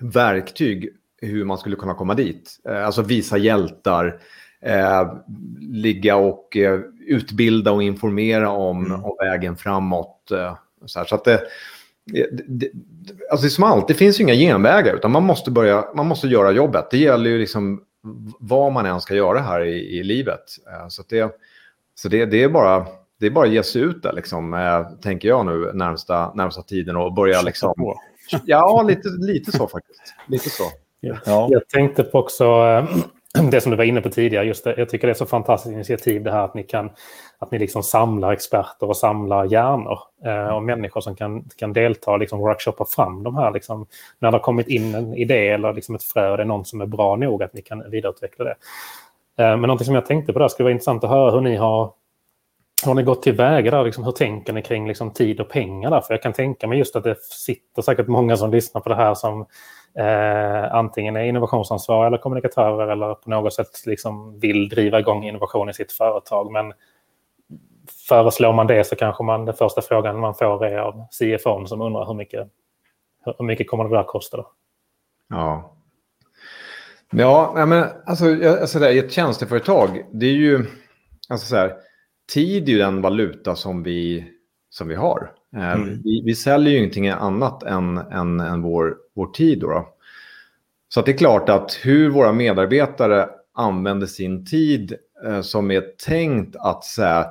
[0.00, 0.88] verktyg
[1.22, 2.60] hur man skulle kunna komma dit.
[2.68, 4.20] Eh, alltså visa hjältar,
[4.62, 5.12] eh,
[5.60, 9.04] ligga och eh, utbilda och informera om, mm.
[9.04, 10.30] om vägen framåt.
[10.30, 11.40] Eh, så, här, så att det,
[13.30, 16.06] alltså det är som allt, det finns ju inga genvägar utan man måste, börja, man
[16.06, 16.90] måste göra jobbet.
[16.90, 17.82] Det gäller ju liksom
[18.38, 20.44] vad man än ska göra här i, i livet.
[20.72, 21.36] Eh, så, det,
[21.94, 22.86] så det, det är bara
[23.20, 26.62] det är bara att ge sig ut där, liksom, eh, tänker jag nu, närmsta, närmsta
[26.62, 27.74] tiden och börja liksom...
[28.44, 30.14] Ja, lite, lite så faktiskt.
[30.28, 30.64] Lite så.
[31.00, 31.48] Ja.
[31.50, 34.46] Jag tänkte på också eh, det som du var inne på tidigare.
[34.46, 36.90] Just det, jag tycker det är så fantastiskt initiativ det här att ni kan
[37.42, 42.10] att ni liksom samlar experter och samlar hjärnor eh, och människor som kan, kan delta
[42.10, 43.50] och liksom workshoppa fram de här.
[43.50, 43.86] Liksom,
[44.18, 46.80] när det har kommit in en idé eller liksom ett frö, det är någon som
[46.80, 48.56] är bra nog att ni kan vidareutveckla det.
[49.38, 51.56] Eh, men någonting som jag tänkte på där skulle vara intressant att höra hur ni
[51.56, 51.92] har
[52.86, 53.84] har ni gått tillväga där?
[53.84, 55.90] Liksom, hur tänker ni kring liksom, tid och pengar?
[55.90, 56.00] Där?
[56.00, 58.94] För jag kan tänka mig just att det sitter säkert många som lyssnar på det
[58.94, 59.40] här som
[59.98, 65.68] eh, antingen är innovationsansvariga eller kommunikatörer eller på något sätt liksom, vill driva igång innovation
[65.68, 66.52] i sitt företag.
[66.52, 66.72] Men
[68.10, 71.80] föreslår man det så kanske man, den första frågan man får är av CFO som
[71.80, 72.48] undrar hur mycket,
[73.38, 74.36] hur mycket kommer det där kosta?
[74.36, 74.50] Då?
[75.28, 75.76] Ja.
[77.12, 80.66] Ja, men alltså, alltså det, ett tjänsteföretag, det är ju...
[81.28, 81.74] Alltså så här,
[82.34, 84.30] tid är ju den valuta som vi,
[84.70, 85.32] som vi har.
[85.56, 86.00] Eh, mm.
[86.04, 89.60] Vi, vi, säljer ju ingenting annat än, än, än vår, vår tid.
[89.60, 89.88] Då, då
[90.88, 94.94] Så det är klart att hur våra medarbetare använder sin tid
[95.26, 97.24] eh, som är tänkt att så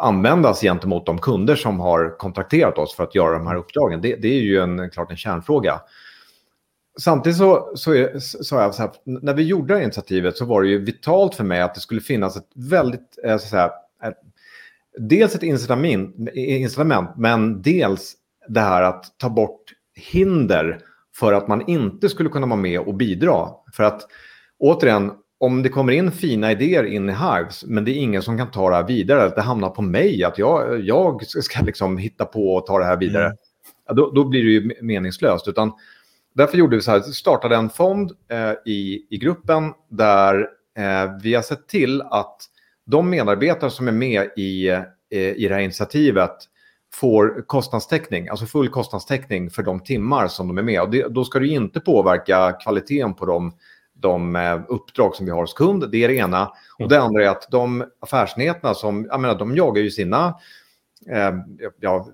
[0.00, 4.00] användas gentemot de kunder som har kontrakterat oss för att göra de här uppdragen.
[4.00, 5.80] Det, det är ju en, klart en kärnfråga.
[7.00, 10.44] Samtidigt så, så, är, så jag så här, när vi gjorde det här initiativet så
[10.44, 13.70] var det ju vitalt för mig att det skulle finnas ett väldigt, eh, så säga,
[14.98, 18.14] dels ett incitament, incitament, men dels
[18.48, 20.80] det här att ta bort hinder
[21.16, 23.48] för att man inte skulle kunna vara med och bidra.
[23.72, 24.02] För att
[24.58, 28.38] återigen, om det kommer in fina idéer in i Hives, men det är ingen som
[28.38, 31.98] kan ta det här vidare, att det hamnar på mig, att jag, jag ska liksom
[31.98, 33.36] hitta på och ta det här vidare, mm.
[33.86, 35.48] ja, då, då, blir det ju meningslöst.
[35.48, 35.72] Utan
[36.34, 41.34] därför gjorde vi så här, startade en fond eh, i, i gruppen där eh, vi
[41.34, 42.36] har sett till att
[42.86, 46.36] de medarbetare som är med i, eh, i det här initiativet
[46.94, 50.80] får kostnadstäckning, alltså full kostnadstäckning för de timmar som de är med.
[50.80, 53.52] Och det, då ska det inte påverka kvaliteten på de,
[53.94, 55.90] de eh, uppdrag som vi har hos kund.
[55.90, 56.52] Det är det ena.
[56.78, 60.34] Och det andra är att de affärsenheterna som, jag menar, de jagar ju sina
[61.10, 61.32] eh,
[61.80, 62.08] ja,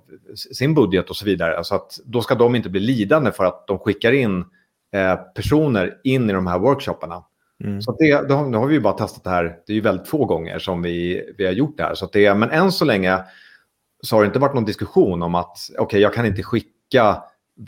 [0.54, 1.64] sin budget och så vidare.
[1.64, 4.44] Så att då ska de inte bli lidande för att de skickar in
[4.92, 7.24] eh, personer in i de här workshopparna.
[7.64, 7.82] Mm.
[7.82, 10.08] Så det, då, nu har vi ju bara testat det här, det är ju väldigt
[10.08, 11.94] få gånger som vi, vi har gjort det här.
[11.94, 13.18] Så det, men än så länge
[14.02, 17.22] så har det inte varit någon diskussion om att okej, okay, jag kan inte skicka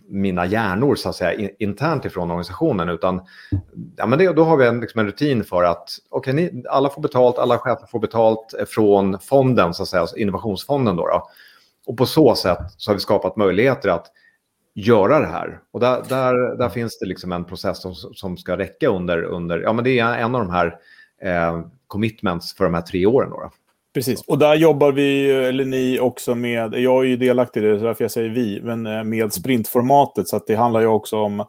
[0.09, 2.88] mina hjärnor så att säga, internt ifrån organisationen.
[2.88, 3.20] Utan
[3.96, 7.02] ja, men det, då har vi en, liksom en rutin för att okay, alla får
[7.02, 10.96] betalt, alla chefer får betalt från fonden, så att säga, alltså innovationsfonden.
[10.96, 11.28] Då, då.
[11.87, 14.07] Och på så sätt så har vi skapat möjligheter att
[14.74, 15.61] göra det här.
[15.70, 19.61] Och där, där, där finns det liksom en process som, som ska räcka under, under,
[19.61, 20.78] ja men det är en av de här
[21.22, 23.31] eh, commitments för de här tre åren.
[23.31, 23.50] Då.
[23.94, 27.78] Precis, och där jobbar vi, eller ni också med, jag är ju delaktig i det,
[27.78, 30.28] så därför jag säger vi, men eh, med sprintformatet.
[30.28, 31.44] Så att det handlar ju också om,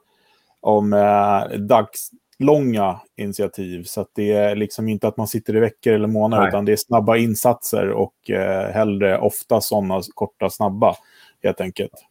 [0.61, 3.83] om eh, dagslånga initiativ.
[3.83, 6.49] Så att det är liksom inte att man sitter i veckor eller månader, Nej.
[6.49, 10.95] utan det är snabba insatser och eh, hellre ofta sådana korta, snabba,
[11.43, 12.05] helt enkelt.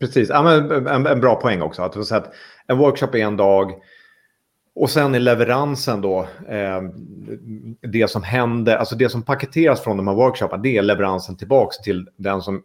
[0.00, 1.82] Precis, ja, men en, en bra poäng också.
[1.82, 2.32] Att, att
[2.66, 3.72] en workshop är en dag,
[4.74, 6.82] och sen är leveransen då, eh,
[7.80, 11.82] det som händer, alltså det som paketeras från de här workshoparna, det är leveransen tillbaka
[11.84, 12.62] till den som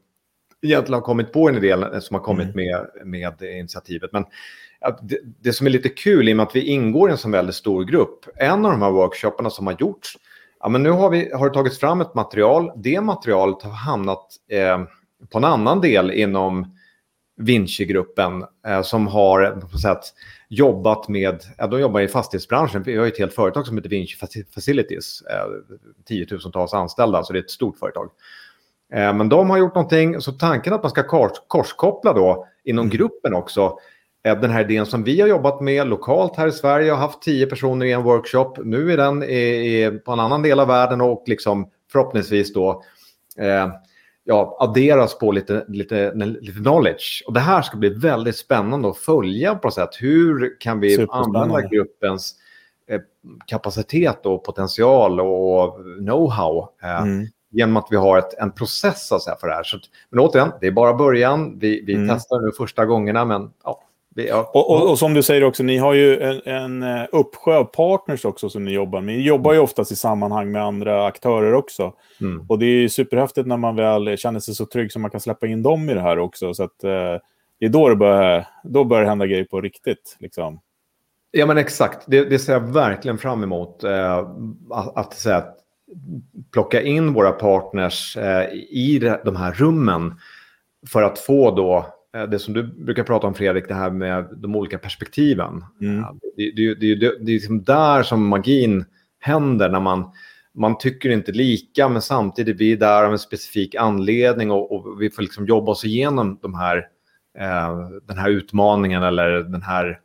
[0.62, 2.56] egentligen har kommit på en idé, som har kommit mm.
[2.56, 4.10] med, med initiativet.
[4.14, 4.26] Men
[5.02, 7.30] det, det, som är lite kul i och med att vi ingår i en så
[7.30, 10.18] väldigt stor grupp, en av de här workshoparna som har gjorts,
[10.60, 14.26] ja, men nu har, vi, har det tagits fram ett material, det materialet har hamnat
[14.52, 14.80] eh,
[15.30, 16.77] på en annan del inom
[17.38, 20.00] Vinci-gruppen eh, som har på sätt,
[20.50, 24.16] jobbat med, ja, de jobbar i fastighetsbranschen, vi har ett helt företag som heter Vinci
[24.56, 28.10] Facilities, eh, tiotusentals anställda, så det är ett stort företag.
[28.94, 32.86] Eh, men de har gjort någonting, så tanken att man ska kors, korskoppla då inom
[32.86, 32.98] mm.
[32.98, 33.78] gruppen också,
[34.24, 37.22] eh, den här idén som vi har jobbat med lokalt här i Sverige, har haft
[37.22, 40.68] tio personer i en workshop, nu är den i, i, på en annan del av
[40.68, 42.84] världen och liksom förhoppningsvis då
[43.38, 43.68] eh,
[44.28, 47.24] ja, adderas på lite, lite, lite knowledge.
[47.28, 49.90] Och det här ska bli väldigt spännande att följa på sätt.
[50.00, 52.36] Hur kan vi använda gruppens
[52.88, 53.02] eh,
[53.46, 57.28] kapacitet och potential och know-how eh, mm.
[57.52, 59.64] genom att vi har ett, en process så för det här.
[59.64, 61.60] Så, men återigen, det är bara början.
[61.60, 62.10] Vi, vi mm.
[62.10, 63.82] testar nu första gångerna, men ja,
[64.34, 67.64] och, och, och, som du säger också, ni har ju en, en eh, uppsjö av
[67.64, 69.16] partners också som ni jobbar med.
[69.16, 71.94] Ni jobbar ju oftast i sammanhang med andra aktörer också.
[72.22, 72.46] Mm.
[72.50, 75.48] Och det är superhäftigt när man väl känner sig så trygg som man kan släppa
[75.48, 76.54] in dem i det här också.
[76.54, 76.90] Så att, eh,
[77.60, 80.18] det är då det börjar, då börjar det hända grejer på riktigt.
[80.20, 80.60] Liksom.
[81.32, 82.04] Ja, men exakt.
[82.08, 83.84] Det, det ser jag verkligen fram emot.
[83.84, 84.18] Eh,
[84.72, 85.58] att, att, att
[86.52, 90.14] plocka in våra partners eh, i de här rummen
[90.92, 91.97] för att få då
[92.30, 95.66] det som du brukar prata om Fredrik, det här med de olika perspektiven.
[95.82, 96.06] Mm.
[96.36, 98.86] Det, det, det, det, är liksom där som magin
[99.20, 100.12] händer när man,
[100.54, 105.02] man tycker inte lika men samtidigt vi är där av en specifik anledning och, och
[105.02, 106.78] vi får liksom jobba oss igenom de här,
[107.40, 110.00] eh, den här utmaningen eller den här,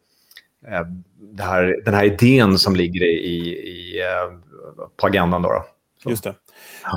[0.68, 4.38] eh, här, den här idén som ligger i, i, eh,
[4.96, 5.42] på agendan.
[5.42, 5.64] Då, då.
[6.10, 6.34] Just det.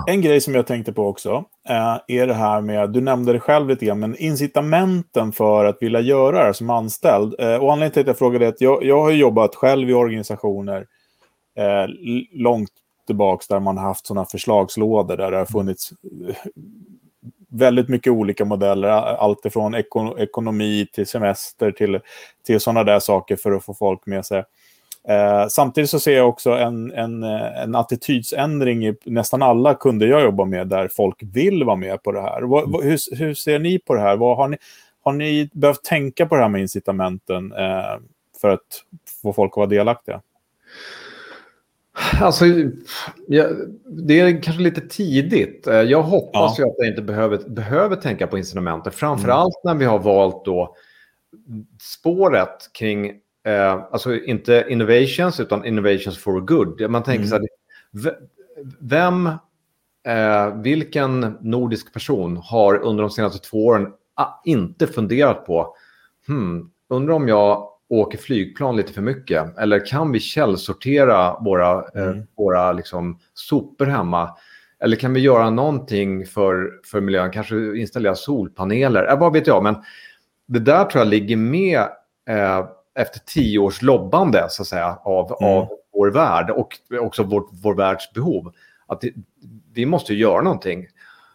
[0.07, 3.39] En grej som jag tänkte på också eh, är det här med, du nämnde det
[3.39, 7.35] själv lite grann, men incitamenten för att vilja göra det här som anställd.
[7.39, 9.93] Eh, och anledningen till att jag frågade är att jag, jag har jobbat själv i
[9.93, 10.85] organisationer
[11.57, 11.87] eh,
[12.31, 12.69] långt
[13.07, 16.35] tillbaka där man har haft sådana förslagslådor där det har funnits eh,
[17.49, 18.87] väldigt mycket olika modeller.
[18.89, 19.75] Allt ifrån
[20.17, 21.99] ekonomi till semester till,
[22.45, 24.43] till sådana där saker för att få folk med sig.
[25.07, 30.23] Eh, samtidigt så ser jag också en, en, en attitydsändring i nästan alla kunder jag
[30.23, 32.41] jobbar med där folk vill vara med på det här.
[32.41, 34.17] Vad, vad, hur, hur, ser ni på det här?
[34.17, 34.57] Vad, har, ni,
[35.03, 37.99] har ni behövt tänka på det här med incitamenten eh,
[38.41, 38.83] för att
[39.21, 40.21] få folk att vara delaktiga?
[42.21, 42.45] Alltså,
[43.27, 43.49] ja,
[43.85, 45.67] det är kanske lite tidigt.
[45.67, 46.65] Eh, jag hoppas ja.
[46.65, 48.91] att jag inte behöver, behöver tänka på incitamenter.
[48.91, 49.73] Framförallt mm.
[49.77, 50.75] när vi har valt då
[51.81, 53.11] spåret kring
[53.45, 56.89] eh, alltså inte innovations utan innovations for good.
[56.89, 57.29] Man tänker mm.
[57.29, 58.15] så här,
[58.79, 59.27] vem,
[60.07, 65.75] eh, vilken nordisk person har under de senaste två åren ah, inte funderat på,
[66.27, 69.57] hmm, undrar om jag åker flygplan lite för mycket?
[69.57, 72.17] Eller kan vi källsortera våra, eh, mm.
[72.17, 74.29] eh, våra liksom, sopor hemma?
[74.79, 77.31] Eller kan vi göra någonting för, för miljön?
[77.31, 79.11] Kanske installera solpaneler?
[79.11, 79.63] Eh, vad vet jag?
[79.63, 79.75] Men
[80.47, 81.79] det där tror jag ligger med
[82.29, 82.65] eh,
[82.99, 85.53] efter tio års lobbande så att säga, av, mm.
[85.53, 88.53] av vår värld och också vår, vår världs behov.
[88.87, 89.13] Att det,
[89.73, 90.87] vi måste göra någonting.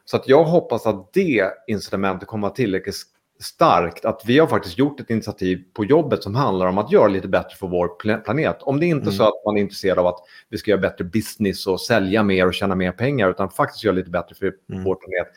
[0.04, 2.94] Så att jag hoppas att det instrumentet kommer att tillräckligt
[3.40, 7.08] starkt att vi har faktiskt gjort ett initiativ på jobbet som handlar om att göra
[7.08, 7.88] lite bättre för vår
[8.22, 8.62] planet.
[8.62, 9.14] Om det är inte mm.
[9.14, 12.46] så att man är intresserad av att vi ska göra bättre business och sälja mer
[12.46, 14.84] och tjäna mer pengar utan faktiskt göra lite bättre för mm.
[14.84, 15.34] vår planet.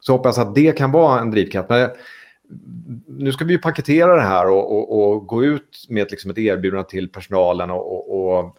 [0.00, 1.68] Så hoppas jag att det kan vara en drivkraft.
[1.68, 1.90] Men
[3.06, 6.38] nu ska vi ju paketera det här och, och, och gå ut med liksom ett
[6.38, 8.56] erbjudande till personalen och, och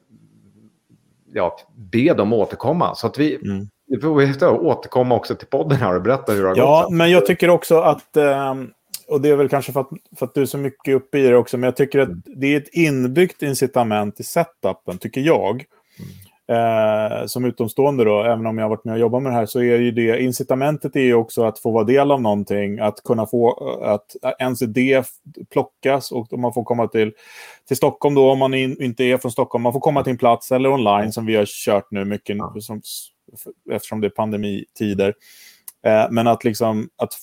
[1.34, 2.96] ja, be dem återkomma.
[2.96, 3.68] Så att vi, mm.
[3.88, 6.92] vi får återkomma också till podden här och berätta hur det har ja, gått.
[6.92, 8.18] Ja, men jag tycker också att...
[8.18, 8.54] Eh,
[9.08, 9.90] och det är väl kanske för att,
[10.20, 12.22] för att du är så mycket uppe i det också, men jag tycker att mm.
[12.36, 15.64] det är ett inbyggt incitament i setupen, tycker jag.
[16.54, 19.46] Eh, som utomstående då, även om jag har varit med och jobbat med det här,
[19.46, 23.04] så är ju det incitamentet är ju också att få vara del av någonting, att
[23.04, 25.04] kunna få att ens idé
[25.52, 27.12] plockas och man får komma till,
[27.68, 30.18] till Stockholm då, om man in, inte är från Stockholm, man får komma till en
[30.18, 32.82] plats eller online som vi har kört nu mycket, som,
[33.72, 35.14] eftersom det är pandemitider.
[35.86, 37.14] Eh, men att liksom att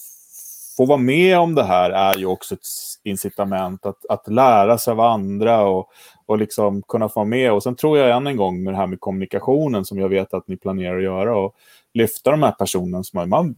[0.81, 2.66] få vara med om det här är ju också ett
[3.03, 5.91] incitament att, att lära sig av andra och,
[6.26, 7.53] och liksom kunna få vara med.
[7.53, 10.35] Och sen tror jag än en gång med det här med kommunikationen som jag vet
[10.35, 11.55] att ni planerar att göra och
[11.95, 13.03] lyfta de här personerna.
[13.03, 13.55] Som man,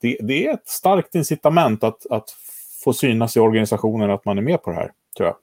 [0.00, 2.30] det, det är ett starkt incitament att, att
[2.84, 5.36] få synas i organisationen att man är med på det här, tror jag.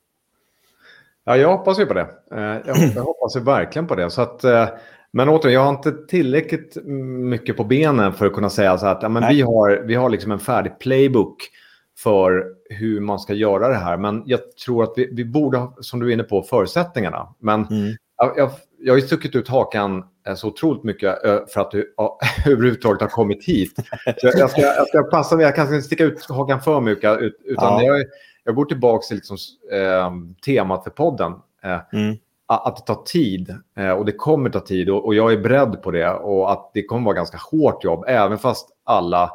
[1.23, 2.07] Ja, jag hoppas ju på det.
[2.31, 4.11] Eh, jag hoppas ju verkligen på det.
[4.11, 4.67] Så att, eh,
[5.13, 9.03] men återigen, jag har inte tillräckligt mycket på benen för att kunna säga så att
[9.03, 11.49] ja, men vi har, vi har liksom en färdig playbook
[11.97, 13.97] för hur man ska göra det här.
[13.97, 17.35] Men jag tror att vi, vi borde ha, som du är inne på, förutsättningarna.
[17.39, 17.95] Men mm.
[18.17, 21.15] jag, jag, jag har ju stuckit ut hakan eh, så otroligt mycket
[21.53, 23.75] för att du ja, överhuvudtaget har kommit hit.
[24.17, 27.19] Så jag, ska, jag ska passa mig, jag kan inte sticka ut hakan för mycket.
[27.19, 27.33] Utan
[27.73, 27.83] ja.
[27.83, 28.05] jag,
[28.43, 29.37] jag går tillbaka till liksom,
[29.71, 30.11] eh,
[30.45, 31.33] temat för podden.
[31.63, 32.17] Eh, mm
[32.57, 35.91] att det tar tid eh, och det kommer ta tid och, jag är beredd på
[35.91, 39.31] det och att det kommer vara ganska hårt jobb även fast alla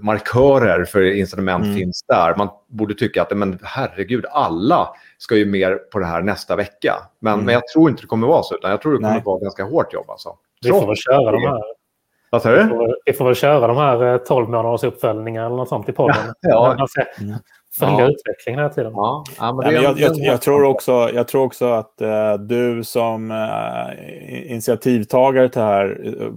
[0.00, 1.76] markörer för instrument mm.
[1.76, 2.34] finns där.
[2.36, 6.94] Man borde tycka att men herregud, alla ska ju mer på det här nästa vecka.
[7.18, 7.46] Men, mm.
[7.46, 9.22] men jag tror inte det kommer vara så, utan jag tror det kommer Nej.
[9.24, 10.10] vara ganska hårt jobb.
[10.10, 10.36] Alltså.
[10.62, 11.62] Vi får väl köra de här.
[12.30, 12.94] Vad säger du?
[13.04, 16.16] Vi får väl köra de här 12 eh, månaders uppföljningar eller något sånt i podden.
[16.40, 16.86] Ja, ja.
[17.78, 18.10] Följa ja.
[18.10, 18.92] utvecklingen hela tiden.
[18.92, 23.30] Ja, ja men jag, jag, jag, tror också, jag tror också att uh, du som
[23.30, 26.32] uh, initiativtagare till det här, uh,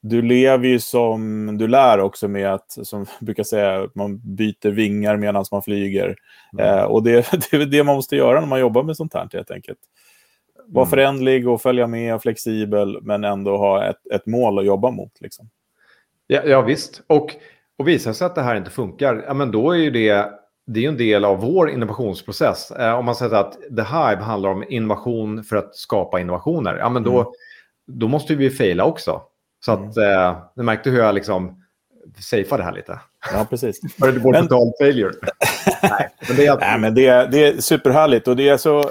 [0.00, 5.16] du lever ju som du lär också med att, som brukar säga, man byter vingar
[5.16, 6.16] medan man flyger.
[6.58, 6.86] Mm.
[6.86, 9.50] och det, det är det man måste göra när man jobbar med sånt här helt
[9.50, 9.78] enkelt.
[10.66, 10.90] Vara mm.
[10.90, 15.20] förändlig och följa med och flexibel, men ändå ha ett, ett mål att jobba mot.
[15.20, 15.50] Liksom.
[16.26, 17.02] Ja, ja, visst.
[17.06, 17.34] Och,
[17.78, 20.30] och visar sig att det här inte funkar, ja, men då är ju det
[20.66, 22.70] det är en del av vår innovationsprocess.
[22.70, 26.88] Eh, om man säger att The Hive handlar om innovation för att skapa innovationer, ja,
[26.88, 27.32] men då, mm.
[27.86, 29.22] då måste vi fejla också.
[29.64, 30.18] Så att, mm.
[30.18, 31.62] eh, du märkte hur jag liksom
[32.18, 33.00] safeade det här lite.
[33.32, 33.80] Ja, precis.
[33.98, 34.48] Var det men...
[34.48, 35.12] total failure?
[35.90, 36.56] Nej, men, det är...
[36.60, 38.28] Nej, men det, är, det är superhärligt.
[38.28, 38.90] Och det är så,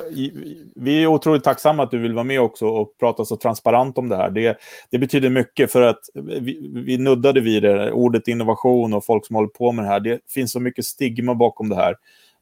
[0.76, 4.10] vi är otroligt tacksamma att du vill vara med också och prata så transparent om
[4.10, 4.30] det här.
[4.30, 4.58] Det,
[4.92, 9.36] det betyder mycket för att vi, vi nuddade vid det, ordet innovation och folk som
[9.36, 10.00] håller på med det här.
[10.00, 11.96] Det finns så mycket stigma bakom det här.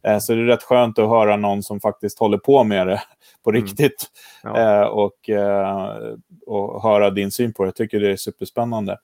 [0.07, 3.01] Eh, så det är rätt skönt att höra någon som faktiskt håller på med det
[3.43, 3.61] på mm.
[3.61, 4.05] riktigt.
[4.43, 4.55] Mm.
[4.55, 4.81] Ja.
[4.81, 5.97] Eh, och, eh,
[6.45, 7.67] och höra din syn på det.
[7.67, 8.97] Jag tycker det är superspännande.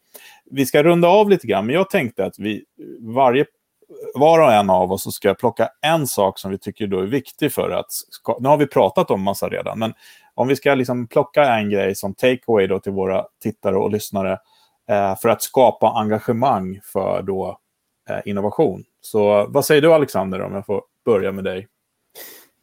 [0.52, 2.64] Vi ska runda av lite grann, men jag tänkte att vi
[3.00, 3.46] varje
[4.14, 7.54] var och en av oss ska plocka en sak som vi tycker då är viktig
[7.54, 7.86] för att...
[8.40, 9.94] Nu har vi pratat om massa redan, men
[10.34, 14.40] om vi ska liksom plocka en grej som takeaway då till våra tittare och lyssnare
[14.90, 17.58] eh, för att skapa engagemang för då,
[18.10, 18.84] eh, innovation.
[19.02, 21.68] Så vad säger du Alexander om jag får börja med dig?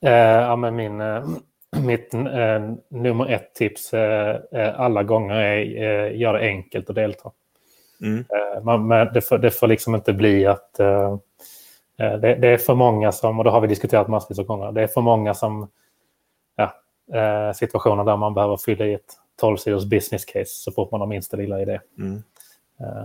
[0.04, 1.24] Eh, ja, men min, eh,
[1.82, 6.96] mitt eh, nummer ett tips eh, eh alla gånger är eh, göra det enkelt att
[6.96, 7.32] delta.
[8.00, 8.24] Mm.
[8.64, 10.72] Man, det, får, det får liksom inte bli att
[11.96, 14.82] det, det, är för många som, och det har vi diskuterat massvis av gånger, det
[14.82, 15.68] är för många som
[16.56, 16.72] ja,
[17.54, 21.08] situationer där man behöver fylla i ett 12 sidors business case så fort man har
[21.08, 21.80] minsta lilla idé.
[21.98, 22.22] Mm.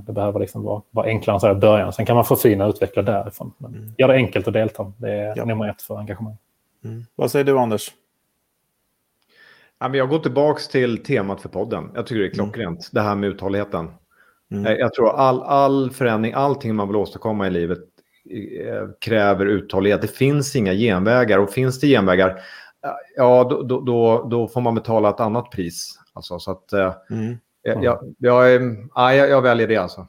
[0.06, 1.94] Det behöver liksom vara, vara enklare än så här i början.
[1.94, 3.54] Sen kan man förfina och utveckla därifrån.
[3.58, 3.94] Men mm.
[3.98, 4.94] Gör det enkelt att delta.
[4.98, 5.46] Det är ja.
[5.46, 6.38] nummer ett för engagemang.
[6.84, 7.06] Mm.
[7.16, 7.92] Vad säger du, Anders?
[9.80, 11.92] Jag går tillbaka till temat för podden.
[11.96, 12.34] Jag tycker det är mm.
[12.34, 12.90] klockrent, mm.
[12.92, 13.92] det här med uthålligheten.
[14.52, 14.66] Mm.
[14.66, 17.80] Eh, jag tror all, all förändring, allting man vill åstadkomma i livet
[18.30, 20.02] eh, kräver uthållighet.
[20.02, 22.40] Det finns inga genvägar och finns det genvägar,
[23.16, 26.00] ja då, då, då, då får man betala ett annat pris.
[26.14, 27.38] Alltså, så att, eh, mm.
[27.62, 30.08] jag, jag, jag, jag, jag väljer det alltså.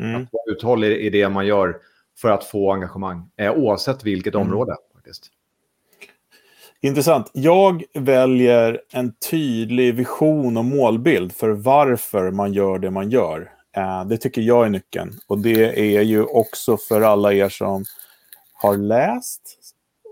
[0.00, 0.22] Mm.
[0.22, 1.76] Att vara uthållig i det man gör
[2.20, 4.46] för att få engagemang, oavsett vilket mm.
[4.46, 4.76] område.
[4.94, 5.32] faktiskt.
[6.80, 7.30] Intressant.
[7.32, 13.52] Jag väljer en tydlig vision och målbild för varför man gör det man gör.
[13.76, 15.12] Eh, det tycker jag är nyckeln.
[15.26, 17.84] Och det är ju också för alla er som
[18.52, 19.58] har läst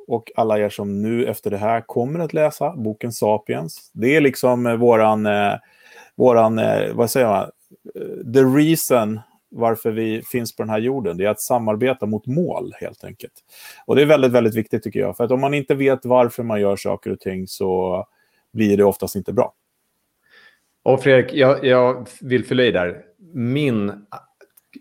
[0.06, 3.90] och alla er som nu efter det här kommer att läsa boken Sapiens.
[3.92, 5.54] Det är liksom eh, våran, eh,
[6.14, 6.60] våran
[6.94, 7.50] vad säger man,
[8.34, 11.16] the reason varför vi finns på den här jorden.
[11.16, 13.32] Det är att samarbeta mot mål, helt enkelt.
[13.86, 15.16] Och det är väldigt, väldigt viktigt, tycker jag.
[15.16, 18.04] För att om man inte vet varför man gör saker och ting så
[18.52, 19.52] blir det oftast inte bra.
[20.86, 23.02] Och Fredrik, jag, jag vill fylla i där.
[23.34, 23.92] Min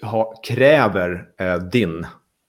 [0.01, 2.05] ha, kräver eh, din.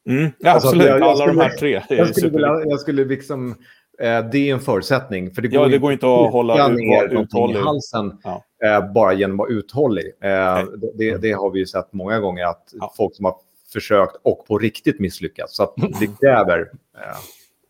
[0.09, 1.83] Mm, ja, alltså, absolut, jag, jag alla skulle, de här tre.
[1.89, 3.55] Jag skulle, vilja, jag skulle liksom...
[3.99, 5.35] Eh, det är en förutsättning.
[5.35, 7.57] För det går, ja, det går inte att hålla ner uthållig.
[7.57, 8.45] i halsen ja.
[8.65, 10.05] eh, bara genom att vara uthållig.
[10.23, 12.93] Eh, det, det, har vi ju sett många gånger att ja.
[12.97, 13.35] folk som har
[13.73, 15.57] försökt och på riktigt misslyckats.
[15.57, 16.61] Så det kräver...
[16.61, 17.17] Eh,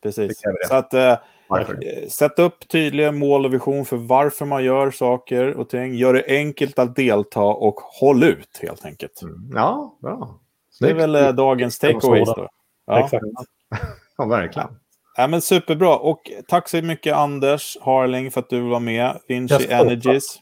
[0.02, 0.28] Precis.
[0.28, 0.68] Det kräver det.
[0.68, 5.68] Så att, eh, Sätt upp tydliga mål och vision för varför man gör saker och
[5.68, 5.94] ting.
[5.94, 9.22] Gör det enkelt att delta och håll ut helt enkelt.
[9.22, 9.50] Mm.
[9.54, 10.40] Ja, bra.
[10.80, 12.28] Det är väl äh, dagens takeaways.
[12.86, 13.04] Ja.
[13.04, 13.24] Exakt.
[14.16, 14.68] ja, verkligen.
[15.16, 15.96] Ja, men superbra.
[15.96, 19.18] Och tack så mycket Anders Harling för att du var med.
[19.28, 20.38] Vinci Energies.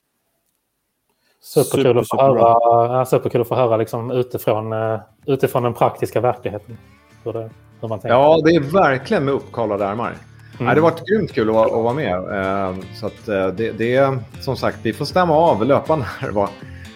[1.41, 6.79] Superkul, att få höra, superkul att få höra liksom utifrån, uh, utifrån den praktiska verkligheten.
[7.25, 7.51] Hur det,
[7.81, 10.15] hur man ja, det är verkligen med uppkallade armar.
[10.59, 10.69] Mm.
[10.69, 12.19] Ja, det har varit grymt kul att, att vara med.
[12.19, 16.31] Uh, så uh, det, det som sagt, vi får stämma av löpande här.
[16.31, 16.49] Vad,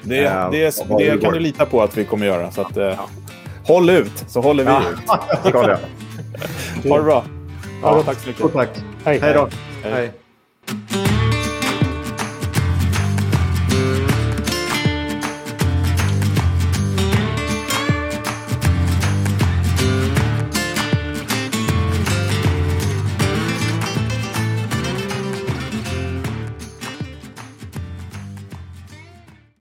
[0.03, 2.51] det, uh, det, vad det kan du lita på att vi kommer göra.
[2.51, 3.09] Så att, ja.
[3.67, 4.99] Håll ut, så håller vi ja, ut.
[5.49, 5.79] Ska det.
[6.89, 7.25] ha det bra.
[7.83, 8.53] Ja, tack så mycket.
[8.53, 8.71] tack.
[9.05, 9.19] Hej.
[9.19, 9.49] Hej då.
[9.83, 9.93] Hej.
[9.93, 11.18] Hej.